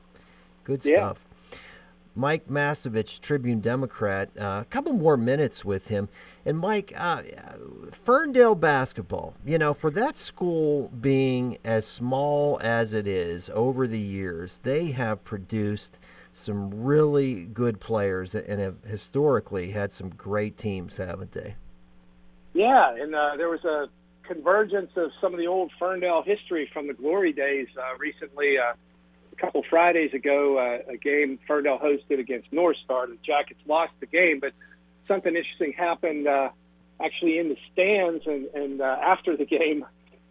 Good 0.63 0.85
yeah. 0.85 0.97
stuff. 0.97 1.25
Mike 2.15 2.47
Mastovich, 2.47 3.19
Tribune 3.19 3.59
Democrat. 3.59 4.29
Uh, 4.39 4.61
a 4.61 4.67
couple 4.69 4.93
more 4.93 5.17
minutes 5.17 5.65
with 5.65 5.89
him. 5.89 6.07
And 6.45 6.57
Mike, 6.57 6.93
uh, 6.95 7.23
Ferndale 7.91 8.55
basketball, 8.55 9.33
you 9.45 9.57
know, 9.57 9.73
for 9.73 9.91
that 9.91 10.17
school 10.17 10.89
being 11.01 11.57
as 11.63 11.85
small 11.85 12.59
as 12.61 12.93
it 12.93 13.05
is 13.05 13.49
over 13.53 13.87
the 13.87 13.99
years, 13.99 14.59
they 14.63 14.91
have 14.91 15.23
produced 15.23 15.99
some 16.31 16.83
really 16.83 17.45
good 17.45 17.79
players 17.79 18.35
and 18.35 18.59
have 18.59 18.75
historically 18.85 19.71
had 19.71 19.91
some 19.91 20.09
great 20.09 20.57
teams, 20.57 20.97
haven't 20.97 21.31
they? 21.31 21.55
Yeah, 22.53 22.95
and 22.95 23.13
uh, 23.13 23.35
there 23.37 23.49
was 23.49 23.63
a 23.65 23.87
convergence 24.27 24.91
of 24.95 25.11
some 25.21 25.33
of 25.33 25.39
the 25.39 25.47
old 25.47 25.71
Ferndale 25.77 26.23
history 26.23 26.69
from 26.71 26.87
the 26.87 26.93
glory 26.93 27.33
days 27.33 27.67
uh, 27.77 27.97
recently. 27.97 28.57
Uh, 29.35 29.37
a 29.37 29.41
couple 29.41 29.63
Fridays 29.69 30.13
ago, 30.13 30.57
uh, 30.57 30.91
a 30.91 30.97
game 30.97 31.39
Ferndale 31.47 31.79
hosted 31.79 32.19
against 32.19 32.51
North 32.51 32.77
Star. 32.83 33.03
And 33.03 33.13
the 33.13 33.23
Jackets 33.23 33.59
lost 33.67 33.93
the 33.99 34.05
game, 34.05 34.39
but 34.39 34.53
something 35.07 35.35
interesting 35.35 35.73
happened 35.73 36.27
uh, 36.27 36.49
actually 37.03 37.39
in 37.39 37.49
the 37.49 37.57
stands 37.71 38.25
and, 38.25 38.47
and 38.53 38.81
uh, 38.81 38.97
after 39.01 39.35
the 39.37 39.45
game 39.45 39.85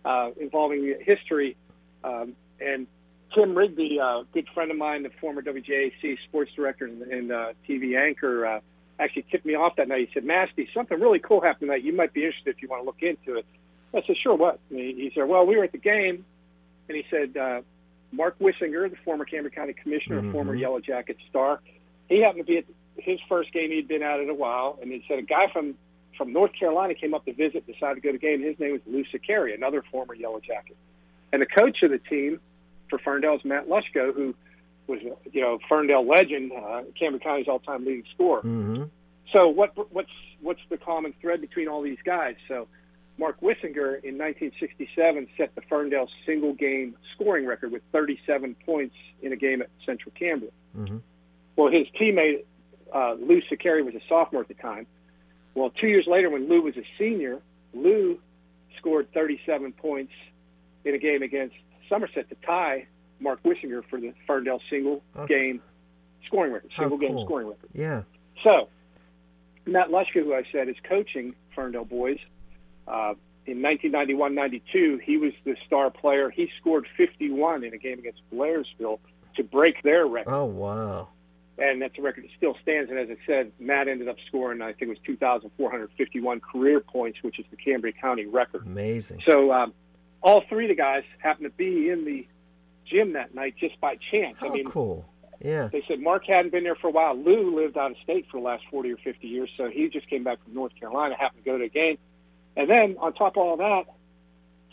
uh, 0.05 0.31
involving 0.41 0.97
history. 1.01 1.57
Um, 2.03 2.35
and 2.61 2.87
Tim 3.35 3.57
Rigby, 3.57 3.99
a 3.99 4.05
uh, 4.05 4.25
good 4.33 4.47
friend 4.55 4.71
of 4.71 4.77
mine, 4.77 5.03
the 5.03 5.11
former 5.21 5.43
WJAC 5.43 6.19
sports 6.29 6.53
director 6.55 6.87
and, 6.87 7.03
and 7.03 7.33
uh, 7.33 7.53
TV 7.69 7.99
anchor, 7.99 8.47
uh, 8.47 8.61
actually 8.99 9.27
tipped 9.31 9.45
me 9.45 9.55
off 9.55 9.77
that 9.77 9.89
night. 9.89 10.09
He 10.09 10.15
said, 10.15 10.25
Masty, 10.25 10.69
something 10.73 11.01
really 11.01 11.19
cool 11.19 11.41
happened 11.41 11.69
tonight. 11.69 11.83
You 11.83 11.95
might 11.95 12.13
be 12.13 12.25
interested 12.25 12.55
if 12.55 12.63
you 12.63 12.69
want 12.69 12.83
to 12.83 12.87
look 12.87 13.03
into 13.03 13.39
it. 13.39 13.47
I 13.93 14.03
said, 14.07 14.17
sure, 14.23 14.35
what? 14.35 14.61
And 14.71 14.79
he, 14.79 14.95
he 14.95 15.13
said, 15.15 15.29
well, 15.29 15.47
we 15.47 15.57
were 15.57 15.65
at 15.65 15.73
the 15.73 15.79
game, 15.79 16.25
and 16.89 16.97
he 16.97 17.05
said, 17.11 17.37
uh, 17.37 17.63
Mark 18.17 18.39
Wissinger, 18.39 18.91
the 18.91 18.97
former 19.05 19.25
Cambria 19.25 19.51
County 19.51 19.75
Commissioner, 19.75 20.21
mm-hmm. 20.21 20.33
former 20.33 20.55
Yellow 20.55 20.81
Jacket 20.81 21.17
star, 21.29 21.61
he 22.09 22.23
happened 22.23 22.47
to 22.47 22.53
be 22.53 22.59
at 22.59 22.65
his 22.97 23.19
first 23.29 23.53
game 23.53 23.71
he'd 23.71 23.89
been 23.89 24.03
at 24.03 24.21
in 24.21 24.31
a 24.31 24.35
while, 24.35 24.79
and 24.81 24.91
he 24.93 25.05
said 25.09 25.19
a 25.19 25.23
guy 25.23 25.47
from 25.53 25.75
from 26.17 26.33
North 26.33 26.53
Carolina 26.59 26.95
came 26.95 27.13
up 27.13 27.25
to 27.25 27.33
visit, 27.33 27.67
decided 27.67 27.97
to 27.97 28.01
go 28.01 28.13
to 28.13 28.19
the 28.19 28.19
game. 28.19 28.41
His 28.41 28.57
name 28.61 28.73
was 28.73 28.81
Lou 28.87 29.05
Cicari, 29.13 29.53
another 29.53 29.83
former 29.91 30.15
Yellow 30.15 30.41
Jacket, 30.41 30.77
and 31.33 31.43
the 31.43 31.47
coach 31.47 31.83
of 31.83 31.91
the 31.91 31.99
team 31.99 32.41
for 32.89 32.99
Ferndale's 32.99 33.45
Matt 33.45 33.69
Lushko, 33.69 34.15
who 34.15 34.35
was 34.87 35.01
you 35.33 35.41
know 35.41 35.59
Ferndale 35.69 36.07
legend, 36.07 36.53
uh, 36.53 36.83
Cambria 36.99 37.21
County's 37.21 37.49
all-time 37.49 37.85
leading 37.85 38.05
scorer. 38.15 38.43
Mm-hmm. 38.43 38.85
So 39.35 39.49
what 39.49 39.73
what's 39.93 40.11
what's 40.41 40.61
the 40.71 40.77
common 40.77 41.15
thread 41.21 41.41
between 41.41 41.69
all 41.69 41.83
these 41.83 41.99
guys? 42.05 42.37
So 42.49 42.69
Mark 43.19 43.41
Wissinger 43.41 44.03
in 44.03 44.19
1967 44.19 45.29
set 45.37 45.55
the 45.55 45.63
Ferndale 45.63 46.09
single 46.27 46.53
game 46.53 46.97
scoring 47.15 47.47
record 47.47 47.71
with 47.71 47.83
37 47.93 48.57
points 48.67 48.95
in 49.23 49.33
a 49.33 49.37
game 49.37 49.63
at 49.63 49.71
Central 49.87 50.13
Cambria. 50.19 50.51
Mm-hmm. 50.77 50.99
Well, 51.57 51.71
his 51.71 51.87
teammate 52.01 52.45
uh, 52.93 53.15
Lou 53.15 53.41
Cicari 53.43 53.85
was 53.85 53.95
a 53.95 54.01
sophomore 54.09 54.43
at 54.43 54.49
the 54.49 54.55
time. 54.55 54.87
Well, 55.55 55.71
two 55.71 55.87
years 55.87 56.07
later, 56.09 56.31
when 56.31 56.49
Lou 56.49 56.63
was 56.63 56.77
a 56.77 56.85
senior, 56.99 57.41
Lou 57.73 58.19
scored 58.79 59.13
37 59.13 59.73
points 59.73 60.13
in 60.85 60.95
a 60.95 60.99
game 60.99 61.23
against 61.23 61.55
Somerset 61.89 62.29
to 62.31 62.37
tie 62.47 62.87
Mark 63.21 63.43
Wissinger 63.45 63.83
for 63.89 64.01
the 64.01 64.13
Ferndale 64.27 64.61
single 64.69 65.03
game 65.29 65.63
scoring 66.27 66.53
record, 66.53 66.71
single 66.77 66.99
cool. 66.99 67.09
game 67.09 67.25
scoring 67.25 67.49
record. 67.49 67.71
Yeah. 67.73 68.03
So 68.43 68.69
Matt 69.67 69.89
Lushko, 69.89 70.25
who 70.25 70.35
I 70.35 70.43
said 70.53 70.69
is 70.69 70.77
coaching 70.89 71.35
Ferndale 71.55 71.85
boys, 71.85 72.19
uh, 72.87 73.15
in 73.47 73.59
1991-92, 73.59 75.01
he 75.03 75.17
was 75.17 75.33
the 75.45 75.57
star 75.67 75.91
player. 75.91 76.31
He 76.31 76.51
scored 76.61 76.87
51 76.97 77.65
in 77.65 77.75
a 77.75 77.79
game 77.79 77.99
against 77.99 78.23
Blairsville 78.33 78.99
to 79.37 79.43
break 79.43 79.83
their 79.83 80.07
record. 80.07 80.33
Oh 80.33 80.45
wow! 80.45 81.09
And 81.59 81.83
that's 81.83 81.97
a 81.99 82.03
record 82.03 82.25
that 82.25 82.31
still 82.37 82.57
stands. 82.63 82.91
And 82.91 82.99
as 82.99 83.09
I 83.11 83.17
said, 83.27 83.53
Matt 83.59 83.89
ended 83.89 84.09
up 84.09 84.17
scoring, 84.27 84.61
I 84.61 84.73
think 84.73 84.83
it 84.83 84.89
was 84.89 84.99
2,451 85.07 86.41
career 86.41 86.81
points, 86.81 87.19
which 87.23 87.39
is 87.39 87.47
the 87.51 87.57
Cambria 87.57 87.93
County 87.93 88.27
record. 88.27 88.67
Amazing. 88.67 89.23
So 89.27 89.53
um, 89.53 89.73
all 90.23 90.43
three 90.49 90.65
of 90.65 90.71
the 90.71 90.75
guys 90.75 91.05
happened 91.19 91.45
to 91.45 91.57
be 91.57 91.91
in 91.91 92.05
the 92.05 92.27
gym 92.87 93.13
that 93.13 93.35
night 93.35 93.55
just 93.59 93.81
by 93.81 93.97
chance. 94.11 94.37
How 94.41 94.49
I 94.49 94.53
mean, 94.53 94.65
cool. 94.65 95.07
Yeah. 95.41 95.69
They 95.71 95.85
said 95.87 96.01
Mark 96.01 96.25
hadn't 96.27 96.53
been 96.53 96.65
there 96.65 96.75
for 96.75 96.89
a 96.89 96.91
while. 96.91 97.15
Lou 97.17 97.55
lived 97.55 97.77
out 97.77 97.91
of 97.91 97.97
state 98.03 98.27
for 98.31 98.41
the 98.41 98.47
last 98.47 98.65
40 98.71 98.93
or 98.93 98.97
50 98.97 99.27
years, 99.27 99.51
so 99.57 99.69
he 99.69 99.89
just 99.89 100.09
came 100.09 100.25
back 100.25 100.43
from 100.43 100.55
North 100.55 100.73
Carolina, 100.79 101.15
happened 101.19 101.45
to 101.45 101.51
go 101.51 101.59
to 101.59 101.65
a 101.65 101.69
game. 101.69 101.99
And 102.57 102.69
then 102.71 102.97
on 103.01 103.13
top 103.13 103.37
of 103.37 103.43
all 103.43 103.57
that, 103.57 103.85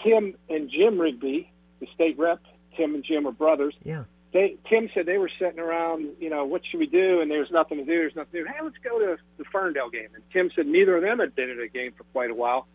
Tim 0.04 0.36
and 0.50 0.70
Jim 0.70 1.00
Rigby, 1.00 1.52
the 1.80 1.88
state 1.94 2.17
rep, 2.17 2.41
Tim 2.78 2.96
and 2.96 3.04
Jim 3.04 3.28
are 3.28 3.32
brothers. 3.32 3.76
Yeah. 3.84 4.06
They 4.34 4.56
Tim 4.70 4.89
said 4.94 5.06
they 5.06 5.17
were 5.17 5.32
sitting 5.39 5.60
around, 5.60 6.08
you 6.20 6.30
know, 6.30 6.46
what 6.46 6.62
should 6.65 6.80
we 6.80 6.88
do? 6.88 7.20
And 7.20 7.30
there's 7.30 7.52
nothing 7.52 7.78
to 7.80 7.84
do. 7.84 7.91
There's 7.91 8.15
nothing 8.15 8.32
to 8.32 8.44
do. 8.44 8.46
Hey, 8.46 8.63
let's 8.63 8.78
go 8.84 8.98
to 9.00 9.17
the 9.38 9.44
Ferndale 9.46 9.89
game. 9.89 10.08
And 10.15 10.24
Tim 10.32 10.50
said 10.56 10.67
neither 10.67 10.96
of 10.96 11.02
them 11.02 11.20
had 11.20 11.36
been 11.36 11.50
at 11.50 11.60
a 11.60 11.67
game 11.67 11.91
for 11.98 12.06
quite 12.06 12.32
a 12.32 12.36
while. 12.36 12.67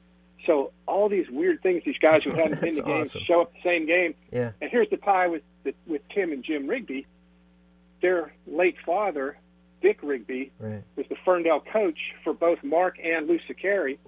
So 0.44 0.72
all 0.86 1.08
these 1.08 1.28
weird 1.30 1.62
things, 1.62 1.82
these 1.86 1.98
guys 1.98 2.22
who 2.24 2.30
hadn't 2.34 2.60
been 2.60 2.76
to 2.76 2.82
games 2.82 3.08
awesome. 3.08 3.22
show 3.26 3.40
up 3.40 3.52
the 3.54 3.62
same 3.64 3.86
game. 3.86 4.14
Yeah. 4.30 4.52
And 4.60 4.70
here's 4.70 4.90
the 4.90 4.98
tie 4.98 5.28
with 5.28 5.42
the, 5.64 5.74
with 5.86 6.02
Tim 6.14 6.32
and 6.32 6.44
Jim 6.44 6.66
Rigby. 6.66 7.06
Their 8.02 8.34
late 8.46 8.76
father 8.84 9.38
Dick 9.86 10.00
Rigby 10.02 10.50
right. 10.58 10.82
was 10.96 11.06
the 11.08 11.14
Ferndale 11.24 11.62
coach 11.72 11.98
for 12.24 12.34
both 12.34 12.58
Mark 12.64 12.98
and 12.98 13.28
Lou 13.28 13.38
Cicari. 13.48 13.98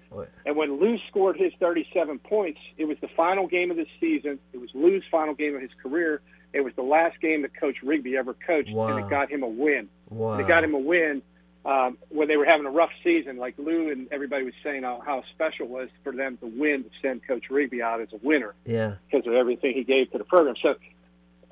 And 0.45 0.57
when 0.57 0.81
Lou 0.81 0.99
scored 1.09 1.37
his 1.37 1.53
37 1.61 2.19
points, 2.19 2.59
it 2.77 2.87
was 2.87 2.97
the 3.01 3.07
final 3.17 3.47
game 3.47 3.71
of 3.71 3.77
the 3.77 3.87
season. 4.01 4.41
It 4.53 4.61
was 4.61 4.71
Lou's 4.75 5.05
final 5.09 5.35
game 5.35 5.55
of 5.55 5.63
his 5.63 5.71
career. 5.81 6.21
It 6.53 6.63
was 6.63 6.73
the 6.75 6.83
last 6.83 7.21
game 7.21 7.43
that 7.43 7.55
Coach 7.55 7.77
Rigby 7.85 8.17
ever 8.17 8.35
coached, 8.35 8.73
wow. 8.73 8.89
and 8.89 9.05
it 9.05 9.09
got 9.09 9.31
him 9.31 9.45
a 9.45 9.49
win. 9.49 9.89
Wow. 10.11 10.33
And 10.33 10.41
it 10.41 10.49
got 10.49 10.65
him 10.65 10.75
a 10.75 10.81
win 10.81 11.23
um, 11.65 11.97
when 12.09 12.27
they 12.27 12.37
were 12.37 12.47
having 12.47 12.67
a 12.67 12.71
rough 12.71 12.91
season. 13.05 13.37
Like 13.37 13.55
Lou 13.57 13.93
and 13.93 14.09
everybody 14.11 14.43
was 14.43 14.55
saying 14.65 14.83
how, 14.83 15.01
how 15.07 15.23
special 15.33 15.67
it 15.67 15.71
was 15.71 15.89
for 16.03 16.13
them 16.13 16.39
to 16.39 16.47
win 16.47 16.83
to 16.83 16.91
send 17.01 17.25
Coach 17.25 17.51
Rigby 17.51 17.83
out 17.83 18.01
as 18.01 18.09
a 18.13 18.19
winner. 18.21 18.55
Yeah. 18.67 18.95
Because 19.09 19.29
of 19.29 19.35
everything 19.35 19.75
he 19.75 19.85
gave 19.85 20.11
to 20.11 20.19
the 20.19 20.25
program. 20.25 20.57
So, 20.61 20.75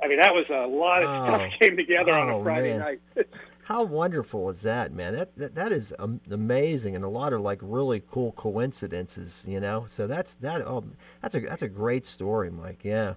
I 0.02 0.08
mean, 0.08 0.18
that 0.18 0.34
was 0.34 0.46
a 0.50 0.66
lot 0.66 1.04
of 1.04 1.10
oh. 1.10 1.26
stuff 1.26 1.52
came 1.60 1.76
together 1.76 2.10
oh, 2.10 2.22
on 2.22 2.40
a 2.40 2.42
Friday 2.42 2.70
man. 2.70 2.78
night. 2.80 3.00
How 3.66 3.82
wonderful 3.82 4.48
is 4.50 4.62
that, 4.62 4.92
man? 4.92 5.14
That 5.14 5.36
that, 5.36 5.54
that 5.56 5.72
is 5.72 5.92
amazing, 6.30 6.94
and 6.94 7.04
a 7.04 7.08
lot 7.08 7.32
of 7.32 7.40
like 7.40 7.58
really 7.60 8.00
cool 8.08 8.30
coincidences, 8.30 9.44
you 9.48 9.58
know. 9.58 9.86
So 9.88 10.06
that's 10.06 10.36
that. 10.36 10.62
Oh, 10.62 10.84
that's 11.20 11.34
a 11.34 11.40
that's 11.40 11.62
a 11.62 11.68
great 11.68 12.06
story, 12.06 12.48
Mike. 12.48 12.84
Yeah, 12.84 13.14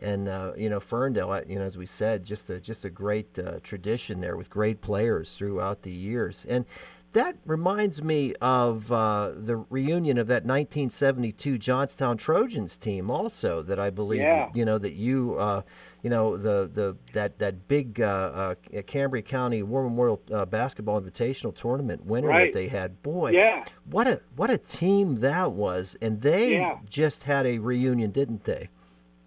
and 0.00 0.26
uh, 0.26 0.54
you 0.56 0.68
know 0.68 0.80
Ferndale, 0.80 1.40
you 1.46 1.60
know, 1.60 1.64
as 1.64 1.78
we 1.78 1.86
said, 1.86 2.24
just 2.24 2.50
a 2.50 2.58
just 2.58 2.84
a 2.84 2.90
great 2.90 3.38
uh, 3.38 3.60
tradition 3.62 4.20
there 4.20 4.36
with 4.36 4.50
great 4.50 4.80
players 4.80 5.36
throughout 5.36 5.82
the 5.82 5.92
years, 5.92 6.44
and 6.48 6.64
that 7.12 7.36
reminds 7.44 8.02
me 8.02 8.34
of 8.40 8.90
uh, 8.92 9.32
the 9.34 9.56
reunion 9.56 10.18
of 10.18 10.26
that 10.26 10.44
1972 10.44 11.58
Johnstown 11.58 12.16
Trojans 12.16 12.76
team, 12.76 13.10
also 13.10 13.62
that 13.62 13.78
I 13.78 13.90
believe 13.90 14.20
yeah. 14.20 14.50
you 14.54 14.64
know 14.64 14.78
that 14.78 14.92
you 14.94 15.36
uh, 15.38 15.62
you 16.02 16.10
know 16.10 16.36
the 16.36 16.70
the 16.72 16.96
that 17.12 17.38
that 17.38 17.68
big 17.68 18.00
uh, 18.00 18.54
uh, 18.74 18.82
Cambria 18.86 19.22
County 19.22 19.62
War 19.62 19.82
Memorial 19.82 20.20
uh, 20.32 20.44
Basketball 20.44 21.00
Invitational 21.00 21.54
Tournament 21.54 22.04
winner 22.04 22.28
right. 22.28 22.52
that 22.52 22.52
they 22.52 22.68
had. 22.68 23.02
Boy, 23.02 23.30
yeah. 23.30 23.64
what 23.90 24.06
a 24.06 24.20
what 24.36 24.50
a 24.50 24.58
team 24.58 25.16
that 25.16 25.52
was, 25.52 25.96
and 26.02 26.20
they 26.20 26.52
yeah. 26.52 26.78
just 26.88 27.24
had 27.24 27.46
a 27.46 27.58
reunion, 27.58 28.10
didn't 28.10 28.44
they? 28.44 28.68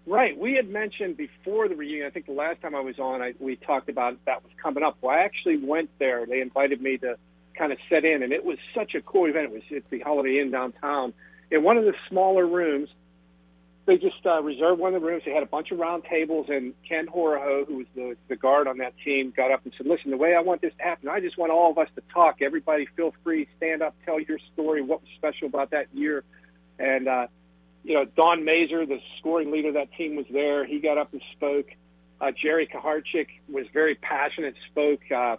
Right. 0.06 0.36
We 0.36 0.54
had 0.54 0.68
mentioned 0.68 1.16
before 1.16 1.68
the 1.68 1.76
reunion. 1.76 2.06
I 2.06 2.10
think 2.10 2.26
the 2.26 2.32
last 2.32 2.60
time 2.62 2.74
I 2.74 2.80
was 2.80 2.98
on, 2.98 3.22
I, 3.22 3.34
we 3.38 3.56
talked 3.56 3.88
about 3.88 4.16
that 4.26 4.42
was 4.42 4.52
coming 4.60 4.82
up. 4.82 4.96
Well, 5.00 5.14
I 5.14 5.20
actually 5.20 5.58
went 5.58 5.90
there. 5.98 6.26
They 6.26 6.40
invited 6.40 6.80
me 6.80 6.98
to 6.98 7.16
kind 7.60 7.72
of 7.72 7.78
set 7.90 8.06
in, 8.06 8.22
and 8.22 8.32
it 8.32 8.42
was 8.42 8.56
such 8.74 8.94
a 8.94 9.02
cool 9.02 9.28
event. 9.28 9.44
It 9.44 9.52
was 9.52 9.62
at 9.76 9.90
the 9.90 10.00
Holiday 10.00 10.40
Inn 10.40 10.50
downtown. 10.50 11.12
In 11.50 11.62
one 11.62 11.76
of 11.76 11.84
the 11.84 11.92
smaller 12.08 12.46
rooms, 12.46 12.88
they 13.84 13.98
just 13.98 14.24
uh, 14.24 14.42
reserved 14.42 14.80
one 14.80 14.94
of 14.94 15.02
the 15.02 15.06
rooms. 15.06 15.24
They 15.26 15.32
had 15.32 15.42
a 15.42 15.46
bunch 15.46 15.70
of 15.70 15.78
round 15.78 16.04
tables, 16.04 16.46
and 16.48 16.72
Ken 16.88 17.06
Horoho, 17.06 17.66
who 17.66 17.76
was 17.76 17.86
the, 17.94 18.16
the 18.28 18.36
guard 18.36 18.66
on 18.66 18.78
that 18.78 18.94
team, 19.04 19.32
got 19.36 19.50
up 19.52 19.60
and 19.64 19.74
said, 19.76 19.86
"Listen, 19.86 20.10
the 20.10 20.16
way 20.16 20.34
I 20.34 20.40
want 20.40 20.62
this 20.62 20.72
to 20.78 20.82
happen, 20.82 21.08
I 21.10 21.20
just 21.20 21.36
want 21.36 21.52
all 21.52 21.70
of 21.70 21.76
us 21.76 21.88
to 21.96 22.02
talk. 22.14 22.40
Everybody, 22.40 22.86
feel 22.96 23.12
free, 23.22 23.46
stand 23.58 23.82
up, 23.82 23.94
tell 24.06 24.18
your 24.18 24.38
story. 24.54 24.80
What 24.80 25.02
was 25.02 25.10
special 25.16 25.46
about 25.48 25.72
that 25.72 25.86
year?" 25.92 26.24
And 26.78 27.08
uh, 27.08 27.26
you 27.84 27.94
know, 27.94 28.06
Don 28.06 28.44
Mazer, 28.44 28.86
the 28.86 29.00
scoring 29.18 29.50
leader 29.50 29.68
of 29.68 29.74
that 29.74 29.92
team, 29.98 30.16
was 30.16 30.26
there. 30.32 30.64
He 30.64 30.78
got 30.78 30.96
up 30.96 31.12
and 31.12 31.20
spoke. 31.36 31.66
Uh, 32.22 32.30
Jerry 32.42 32.66
Kaharchik 32.66 33.28
was 33.50 33.66
very 33.72 33.96
passionate, 33.96 34.54
spoke. 34.70 35.00
Uh, 35.14 35.36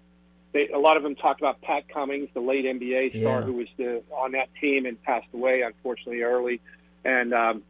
they, 0.53 0.67
a 0.69 0.79
lot 0.79 0.97
of 0.97 1.03
them 1.03 1.15
talked 1.15 1.39
about 1.39 1.61
Pat 1.61 1.87
Cummings, 1.89 2.29
the 2.33 2.41
late 2.41 2.65
NBA 2.65 3.11
star 3.21 3.39
Yeah. 3.39 3.45
who 3.45 3.53
was 3.53 3.67
the, 3.77 4.03
on 4.11 4.31
that 4.33 4.49
team 4.59 4.85
and 4.85 5.01
passed 5.03 5.27
away 5.33 5.61
unfortunately 5.61 6.21
early. 6.23 6.59
And 7.05 7.33
um, 7.33 7.63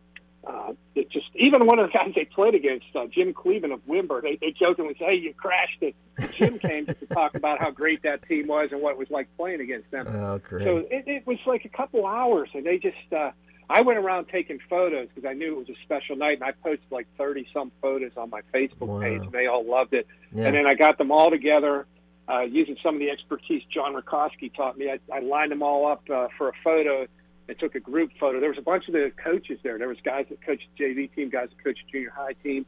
uh, 0.45 0.73
it 0.95 1.09
just 1.11 1.27
even 1.35 1.67
one 1.67 1.77
of 1.79 1.87
the 1.91 1.93
guys 1.97 2.11
they 2.15 2.25
played 2.25 2.55
against, 2.55 2.87
uh, 2.95 3.05
Jim 3.07 3.33
Cleveland 3.33 3.73
of 3.73 3.85
Windber, 3.87 4.21
they, 4.21 4.37
they 4.41 4.51
jokingly 4.51 4.95
say, 4.99 5.05
"Hey, 5.05 5.15
you 5.15 5.33
crashed 5.35 5.81
it." 5.81 5.95
Jim 6.31 6.57
came 6.67 6.87
just 6.87 6.99
to 6.99 7.05
talk 7.05 7.35
about 7.35 7.59
how 7.59 7.69
great 7.71 8.01
that 8.03 8.27
team 8.27 8.47
was 8.47 8.69
and 8.71 8.81
what 8.81 8.93
it 8.93 8.97
was 8.97 9.09
like 9.11 9.27
playing 9.37 9.61
against 9.61 9.89
them. 9.91 10.07
Oh, 10.07 10.39
great. 10.39 10.65
So 10.65 10.77
it, 10.77 11.03
it 11.07 11.27
was 11.27 11.37
like 11.45 11.63
a 11.65 11.69
couple 11.69 12.05
hours, 12.05 12.49
and 12.53 12.65
they 12.65 12.77
just. 12.79 12.97
Uh, 13.15 13.31
I 13.69 13.83
went 13.83 13.99
around 13.99 14.25
taking 14.29 14.59
photos 14.69 15.07
because 15.13 15.29
I 15.29 15.33
knew 15.33 15.53
it 15.53 15.57
was 15.59 15.69
a 15.69 15.79
special 15.83 16.17
night, 16.17 16.39
and 16.39 16.43
I 16.43 16.51
posted 16.51 16.91
like 16.91 17.07
thirty 17.17 17.47
some 17.53 17.71
photos 17.81 18.11
on 18.17 18.29
my 18.31 18.41
Facebook 18.53 18.87
Wow. 18.87 18.99
page, 18.99 19.21
and 19.21 19.31
they 19.31 19.45
all 19.45 19.63
loved 19.63 19.93
it. 19.93 20.07
yeah. 20.33 20.47
And 20.47 20.55
then 20.55 20.67
I 20.67 20.73
got 20.73 20.97
them 20.97 21.11
all 21.11 21.29
together 21.29 21.85
uh, 22.31 22.41
using 22.41 22.77
some 22.81 22.95
of 22.95 22.99
the 22.99 23.09
expertise 23.09 23.63
John 23.73 23.93
Rucosky 23.93 24.53
taught 24.53 24.77
me. 24.77 24.89
I, 24.89 24.99
I 25.13 25.19
lined 25.19 25.51
them 25.51 25.61
all 25.61 25.91
up 25.91 26.03
uh, 26.09 26.27
for 26.37 26.49
a 26.49 26.53
photo 26.63 27.07
and 27.47 27.59
took 27.59 27.75
a 27.75 27.79
group 27.79 28.11
photo. 28.19 28.39
There 28.39 28.49
was 28.49 28.57
a 28.57 28.63
bunch 28.63 28.87
of 28.87 28.93
the 28.93 29.11
coaches 29.23 29.59
there. 29.63 29.77
There 29.77 29.87
was 29.87 29.97
guys 30.03 30.25
that 30.29 30.41
coached 30.41 30.67
JV 30.79 31.13
team, 31.13 31.29
guys 31.29 31.49
that 31.49 31.63
coached 31.63 31.81
junior 31.91 32.11
high 32.15 32.33
team, 32.33 32.65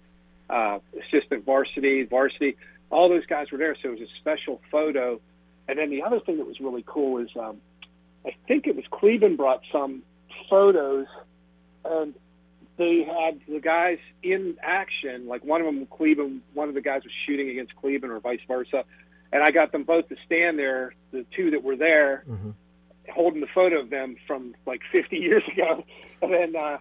uh, 0.49 0.80
assistant 0.99 1.45
varsity, 1.45 2.04
varsity. 2.04 2.58
All 2.89 3.08
those 3.10 3.26
guys 3.26 3.52
were 3.52 3.58
there, 3.58 3.76
so 3.82 3.89
it 3.89 3.99
was 3.99 4.02
a 4.02 4.19
special 4.19 4.62
photo. 4.69 5.21
And 5.67 5.80
then 5.80 5.89
the 5.89 6.04
other 6.04 6.19
thing 6.19 6.38
that 6.38 6.47
was 6.47 6.60
really 6.60 6.84
cool 6.86 7.19
is 7.19 7.30
um, 7.39 7.58
I 8.26 8.36
think 8.47 8.67
it 8.67 8.76
was 8.76 8.86
Cleveland 8.91 9.38
brought 9.38 9.62
some 9.71 10.04
photos, 10.49 11.08
and 11.86 12.13
they 12.78 13.04
had 13.04 13.39
the 13.47 13.60
guys 13.60 13.99
in 14.21 14.58
action. 14.62 15.28
Like 15.28 15.43
one 15.45 15.62
of 15.62 15.65
them, 15.65 15.86
Cleveland, 15.86 16.41
one 16.54 16.69
of 16.69 16.76
the 16.76 16.82
guys 16.82 17.04
was 17.04 17.13
shooting 17.26 17.49
against 17.49 17.76
Cleveland, 17.76 18.13
or 18.13 18.19
vice 18.19 18.41
versa. 18.47 18.84
And 19.34 19.43
I 19.43 19.52
got 19.52 19.72
them 19.74 19.84
both 19.84 20.08
to 20.10 20.15
stand 20.26 20.58
there, 20.58 20.93
the 21.12 21.26
two 21.36 21.52
that 21.52 21.63
were 21.63 21.76
there, 21.76 22.24
hmm 22.26 22.52
holding 23.12 23.41
the 23.41 23.48
photo 23.54 23.80
of 23.80 23.89
them 23.89 24.15
from 24.28 24.56
like 24.65 24.82
50 24.91 25.17
years 25.17 25.43
ago. 25.52 25.84
And 26.22 26.32
then 26.32 26.56
uh, 26.56 26.78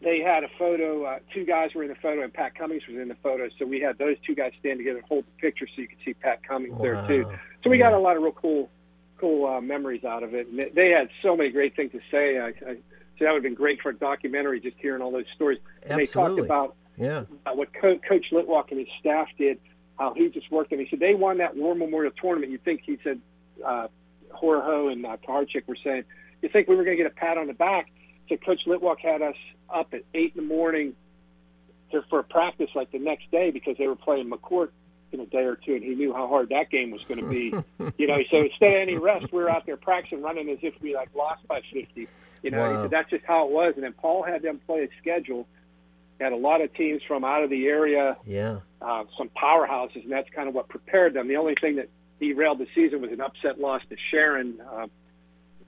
they 0.00 0.20
had 0.20 0.44
a 0.44 0.48
photo. 0.56 1.04
Uh, 1.04 1.18
two 1.34 1.44
guys 1.44 1.70
were 1.74 1.82
in 1.82 1.88
the 1.88 1.96
photo, 1.96 2.22
and 2.22 2.32
Pat 2.32 2.54
Cummings 2.54 2.84
was 2.86 2.96
in 2.96 3.08
the 3.08 3.16
photo. 3.16 3.48
So 3.58 3.66
we 3.66 3.80
had 3.80 3.98
those 3.98 4.14
two 4.24 4.36
guys 4.36 4.52
stand 4.60 4.78
together 4.78 4.98
and 4.98 5.06
hold 5.08 5.24
the 5.24 5.40
picture, 5.40 5.66
so 5.66 5.82
you 5.82 5.88
could 5.88 5.98
see 6.04 6.14
Pat 6.14 6.46
Cummings 6.46 6.74
wow. 6.74 6.82
there 6.82 7.06
too. 7.08 7.26
So 7.64 7.70
we 7.70 7.80
yeah. 7.80 7.90
got 7.90 7.94
a 7.94 7.98
lot 7.98 8.16
of 8.16 8.22
real 8.22 8.30
cool, 8.30 8.70
cool 9.18 9.46
uh, 9.46 9.60
memories 9.60 10.04
out 10.04 10.22
of 10.22 10.34
it. 10.34 10.46
And 10.46 10.70
they 10.72 10.90
had 10.90 11.08
so 11.20 11.36
many 11.36 11.50
great 11.50 11.74
things 11.74 11.90
to 11.90 12.00
say. 12.12 12.38
I, 12.38 12.46
I 12.46 12.76
so 13.18 13.24
that 13.24 13.32
would 13.32 13.38
have 13.38 13.42
been 13.42 13.54
great 13.54 13.80
for 13.82 13.88
a 13.88 13.94
documentary, 13.96 14.60
just 14.60 14.76
hearing 14.78 15.02
all 15.02 15.10
those 15.10 15.24
stories. 15.34 15.58
And 15.82 16.00
Absolutely. 16.00 16.04
they 16.04 16.12
talked 16.12 16.46
about 16.46 16.76
yeah. 16.96 17.24
Uh, 17.44 17.54
what 17.54 17.74
Co- 17.74 17.98
Coach 18.08 18.26
Litwack 18.30 18.70
and 18.70 18.78
his 18.78 18.88
staff 19.00 19.26
did, 19.36 19.58
how 19.98 20.14
he 20.14 20.28
just 20.28 20.50
worked. 20.50 20.72
And 20.72 20.80
he 20.80 20.88
said 20.88 21.00
they 21.00 21.14
won 21.14 21.38
that 21.38 21.56
War 21.56 21.74
Memorial 21.74 22.12
tournament. 22.20 22.52
You 22.52 22.58
think 22.58 22.82
he 22.84 22.98
said 23.02 23.20
uh, 23.64 23.88
Horoho 24.30 24.90
and 24.90 25.04
uh, 25.04 25.16
Kaharchik 25.26 25.66
were 25.66 25.76
saying, 25.82 26.04
you 26.42 26.48
think 26.48 26.68
we 26.68 26.74
were 26.74 26.84
going 26.84 26.96
to 26.96 27.02
get 27.02 27.10
a 27.10 27.14
pat 27.14 27.38
on 27.38 27.46
the 27.46 27.54
back? 27.54 27.90
So 28.28 28.36
Coach 28.36 28.62
Litwack 28.66 28.98
had 29.00 29.22
us 29.22 29.36
up 29.72 29.94
at 29.94 30.02
eight 30.14 30.32
in 30.36 30.42
the 30.42 30.54
morning 30.54 30.94
to, 31.92 32.02
for 32.10 32.20
a 32.20 32.24
practice 32.24 32.70
like 32.74 32.90
the 32.90 32.98
next 32.98 33.30
day 33.30 33.50
because 33.50 33.76
they 33.78 33.86
were 33.86 33.96
playing 33.96 34.30
McCort 34.30 34.70
in 35.12 35.20
a 35.20 35.26
day 35.26 35.44
or 35.44 35.56
two, 35.56 35.74
and 35.74 35.82
he 35.82 35.94
knew 35.94 36.12
how 36.12 36.26
hard 36.26 36.48
that 36.48 36.70
game 36.70 36.90
was 36.90 37.02
going 37.04 37.20
to 37.20 37.28
be. 37.28 37.52
you 37.98 38.06
know, 38.06 38.18
so 38.30 38.38
instead 38.38 38.70
of 38.70 38.82
any 38.82 38.96
rest, 38.96 39.32
we 39.32 39.42
were 39.42 39.50
out 39.50 39.66
there 39.66 39.76
practicing, 39.76 40.22
running 40.22 40.48
as 40.50 40.58
if 40.62 40.74
we 40.80 40.94
like 40.94 41.10
lost 41.14 41.46
by 41.46 41.60
fifty. 41.72 42.08
You 42.42 42.50
know, 42.50 42.58
wow. 42.58 42.82
said 42.82 42.90
that's 42.90 43.10
just 43.10 43.24
how 43.24 43.46
it 43.46 43.52
was. 43.52 43.74
And 43.76 43.84
then 43.84 43.92
Paul 43.92 44.22
had 44.22 44.42
them 44.42 44.60
play 44.66 44.84
a 44.84 44.88
schedule. 45.00 45.46
Had 46.20 46.32
a 46.32 46.36
lot 46.36 46.60
of 46.60 46.72
teams 46.74 47.02
from 47.06 47.24
out 47.24 47.42
of 47.42 47.50
the 47.50 47.66
area. 47.66 48.16
Yeah. 48.24 48.60
Uh, 48.80 49.04
some 49.16 49.30
powerhouses, 49.30 50.02
and 50.02 50.12
that's 50.12 50.28
kind 50.30 50.48
of 50.48 50.54
what 50.54 50.68
prepared 50.68 51.14
them. 51.14 51.28
The 51.28 51.36
only 51.36 51.54
thing 51.60 51.76
that 51.76 51.88
derailed 52.20 52.58
the 52.58 52.66
season 52.74 53.00
was 53.00 53.10
an 53.10 53.20
upset 53.20 53.60
loss 53.60 53.82
to 53.90 53.96
Sharon. 54.10 54.60
Uh, 54.60 54.86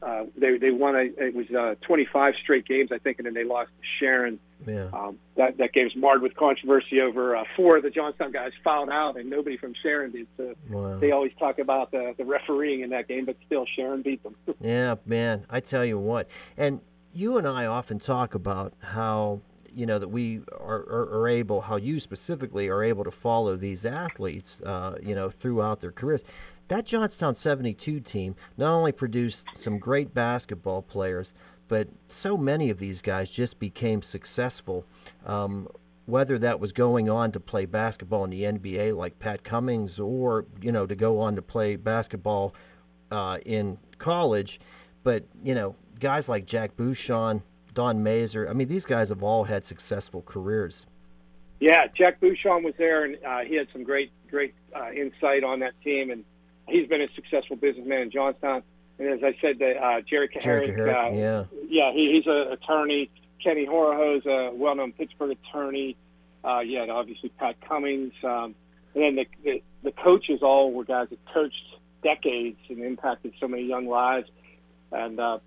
uh, 0.04 0.24
they 0.36 0.58
they 0.58 0.70
won 0.70 0.94
a, 0.94 1.04
it 1.16 1.34
was 1.34 1.50
uh, 1.50 1.74
25 1.86 2.34
straight 2.42 2.66
games 2.66 2.90
I 2.92 2.98
think, 2.98 3.18
and 3.18 3.26
then 3.26 3.34
they 3.34 3.44
lost 3.44 3.70
to 3.70 3.86
Sharon. 3.98 4.38
Yeah. 4.66 4.88
Um, 4.92 5.18
that 5.36 5.56
that 5.58 5.72
game's 5.72 5.96
marred 5.96 6.20
with 6.20 6.36
controversy 6.36 7.00
over 7.00 7.36
uh, 7.36 7.44
four 7.56 7.78
of 7.78 7.82
the 7.82 7.90
Johnstown 7.90 8.30
guys 8.30 8.52
fouled 8.62 8.90
out, 8.90 9.16
and 9.16 9.30
nobody 9.30 9.56
from 9.56 9.74
Sharon 9.82 10.10
did. 10.10 10.26
So 10.36 10.54
wow. 10.68 10.98
they 10.98 11.10
always 11.10 11.32
talk 11.38 11.58
about 11.58 11.90
the 11.90 12.14
the 12.18 12.24
refereeing 12.24 12.80
in 12.80 12.90
that 12.90 13.08
game, 13.08 13.24
but 13.24 13.36
still 13.46 13.64
Sharon 13.76 14.02
beat 14.02 14.22
them. 14.22 14.36
yeah, 14.60 14.96
man, 15.06 15.46
I 15.48 15.60
tell 15.60 15.84
you 15.84 15.98
what, 15.98 16.28
and 16.56 16.80
you 17.14 17.38
and 17.38 17.48
I 17.48 17.66
often 17.66 17.98
talk 17.98 18.34
about 18.34 18.74
how 18.82 19.40
you 19.74 19.86
know 19.86 19.98
that 19.98 20.08
we 20.08 20.40
are, 20.52 20.80
are, 20.88 21.20
are, 21.20 21.28
able 21.28 21.60
how 21.62 21.76
you 21.76 21.98
specifically 22.00 22.68
are 22.68 22.82
able 22.82 23.04
to 23.04 23.10
follow 23.10 23.56
these 23.56 23.84
athletes 23.84 24.60
uh, 24.62 24.96
you 25.02 25.14
know 25.14 25.30
throughout 25.30 25.80
their 25.80 25.92
careers 25.92 26.22
that 26.68 26.86
Johnstown 26.86 27.34
72 27.34 28.00
team 28.00 28.36
not 28.56 28.72
only 28.72 28.92
produced 28.92 29.46
some 29.54 29.78
great 29.78 30.14
basketball 30.14 30.82
players, 30.82 31.32
but 31.68 31.88
so 32.06 32.36
many 32.36 32.70
of 32.70 32.78
these 32.78 33.02
guys 33.02 33.30
just 33.30 33.58
became 33.58 34.02
successful. 34.02 34.86
Um, 35.26 35.68
whether 36.06 36.38
that 36.38 36.60
was 36.60 36.72
going 36.72 37.08
on 37.08 37.32
to 37.32 37.40
play 37.40 37.64
basketball 37.64 38.24
in 38.24 38.30
the 38.30 38.42
NBA 38.42 38.94
like 38.94 39.18
Pat 39.18 39.42
Cummings 39.42 39.98
or, 39.98 40.44
you 40.60 40.70
know, 40.70 40.86
to 40.86 40.94
go 40.94 41.18
on 41.18 41.34
to 41.36 41.42
play 41.42 41.76
basketball 41.76 42.54
uh, 43.10 43.38
in 43.46 43.78
college. 43.98 44.60
But, 45.02 45.24
you 45.42 45.54
know, 45.54 45.76
guys 46.00 46.28
like 46.28 46.44
Jack 46.44 46.76
Bouchon, 46.76 47.42
Don 47.74 48.02
Mazer, 48.02 48.48
I 48.48 48.52
mean, 48.52 48.68
these 48.68 48.84
guys 48.84 49.08
have 49.08 49.22
all 49.22 49.44
had 49.44 49.64
successful 49.64 50.22
careers. 50.22 50.86
Yeah, 51.60 51.86
Jack 51.96 52.20
Bouchon 52.20 52.62
was 52.62 52.74
there, 52.78 53.04
and 53.04 53.16
uh, 53.26 53.40
he 53.40 53.56
had 53.56 53.68
some 53.72 53.84
great, 53.84 54.12
great 54.30 54.54
uh, 54.74 54.90
insight 54.90 55.44
on 55.44 55.60
that 55.60 55.72
team. 55.82 56.10
And 56.10 56.24
he's 56.68 56.88
been 56.88 57.02
a 57.02 57.08
successful 57.14 57.56
businessman 57.56 58.02
in 58.02 58.10
Johnstown. 58.10 58.62
And 58.98 59.08
as 59.08 59.20
I 59.22 59.36
said, 59.40 59.58
that 59.58 59.82
uh, 59.82 60.00
Jerry 60.02 60.28
Kaharchik, 60.28 60.78
uh, 60.78 61.16
yeah, 61.16 61.44
yeah, 61.68 61.92
he, 61.92 62.12
he's 62.12 62.26
an 62.26 62.52
attorney. 62.52 63.10
Kenny 63.42 63.66
Horoho's 63.66 64.24
a 64.24 64.54
well-known 64.54 64.92
Pittsburgh 64.92 65.32
attorney. 65.32 65.96
Uh, 66.44 66.60
yeah, 66.60 66.86
obviously 66.90 67.30
Pat 67.30 67.56
Cummings. 67.60 68.12
Um, 68.22 68.54
and 68.94 69.02
then 69.02 69.14
the, 69.16 69.26
the 69.42 69.62
the 69.82 69.92
coaches 69.92 70.40
all 70.42 70.72
were 70.72 70.84
guys 70.84 71.08
that 71.10 71.18
coached 71.32 71.64
decades 72.02 72.58
and 72.68 72.78
impacted 72.84 73.34
so 73.40 73.48
many 73.48 73.64
young 73.64 73.86
lives, 73.86 74.28
and 74.92 75.18
uh, 75.18 75.38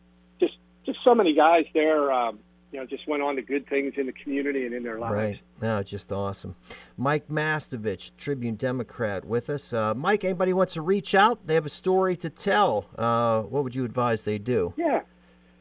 just 0.88 1.00
so 1.04 1.13
many 1.13 1.34
guys 1.34 1.65
there. 1.73 2.12
Um, 2.12 2.39
you 2.71 2.80
know, 2.80 2.86
just 2.86 3.08
went 3.08 3.23
on 3.23 3.36
to 3.38 3.41
good 3.41 3.67
things 3.69 3.93
in 3.95 4.08
the 4.08 4.12
community 4.12 4.65
and 4.65 4.73
in 4.73 4.84
their 4.84 5.00
lives. 5.00 5.13
Right. 5.13 5.39
No, 5.62 5.82
just 5.84 6.12
awesome. 6.12 6.56
Mike 6.97 7.28
Mastovich, 7.30 8.12
Tribune 8.17 8.56
Democrat, 8.56 9.23
with 9.23 9.50
us. 9.50 9.71
Uh, 9.71 9.93
Mike, 9.93 10.26
anybody 10.26 10.52
wants 10.52 10.73
to 10.73 10.82
reach 10.82 11.15
out? 11.15 11.47
They 11.47 11.54
have 11.54 11.65
a 11.65 11.69
story 11.69 12.17
to 12.17 12.30
tell. 12.30 12.86
Uh, 12.97 13.43
what 13.43 13.63
would 13.63 13.73
you 13.73 13.86
advise 13.86 14.23
they 14.23 14.38
do? 14.38 14.73
Yeah. 14.76 15.02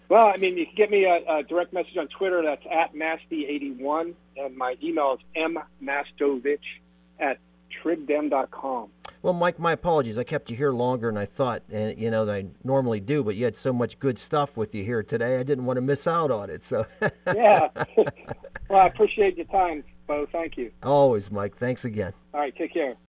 Well, 0.09 0.27
I 0.27 0.37
mean, 0.37 0.57
you 0.57 0.67
can 0.67 0.75
get 0.75 0.91
me 0.91 1.05
a, 1.05 1.21
a 1.29 1.43
direct 1.43 1.73
message 1.73 1.97
on 1.97 2.09
Twitter. 2.09 2.43
That's 2.43 2.65
at 2.71 2.95
Masty81. 2.95 4.15
And 4.37 4.57
my 4.57 4.77
email 4.83 5.19
is 5.19 5.61
mmastovich 5.83 6.59
at 7.19 7.39
tribdem.com. 7.83 8.91
Well, 9.23 9.33
Mike, 9.33 9.59
my 9.59 9.73
apologies. 9.73 10.19
I 10.19 10.25
kept 10.25 10.51
you 10.51 10.57
here 10.57 10.73
longer 10.73 11.09
than 11.09 11.17
I 11.17 11.25
thought, 11.25 11.63
and 11.71 11.99
you 11.99 12.11
know 12.11 12.25
that 12.25 12.35
I 12.35 12.47
normally 12.65 13.01
do. 13.01 13.25
But 13.25 13.37
you 13.37 13.45
had 13.45 13.57
so 13.57 13.73
much 13.73 13.99
good 13.99 14.19
stuff 14.19 14.57
with 14.57 14.75
you 14.75 14.85
here 14.85 15.03
today. 15.03 15.39
I 15.39 15.43
didn't 15.43 15.65
want 15.65 15.79
to 15.79 15.81
miss 15.81 16.07
out 16.07 16.31
on 16.31 16.51
it. 16.51 16.63
So 16.63 16.87
yeah. 17.27 17.69
well, 18.69 18.81
I 18.81 18.87
appreciate 18.87 19.37
your 19.37 19.47
time, 19.47 19.85
Bo. 20.07 20.27
Thank 20.31 20.57
you. 20.57 20.71
Always, 20.83 21.31
Mike. 21.31 21.57
Thanks 21.57 21.85
again. 21.85 22.13
All 22.35 22.41
right. 22.41 22.55
Take 22.57 22.75
care. 22.75 22.97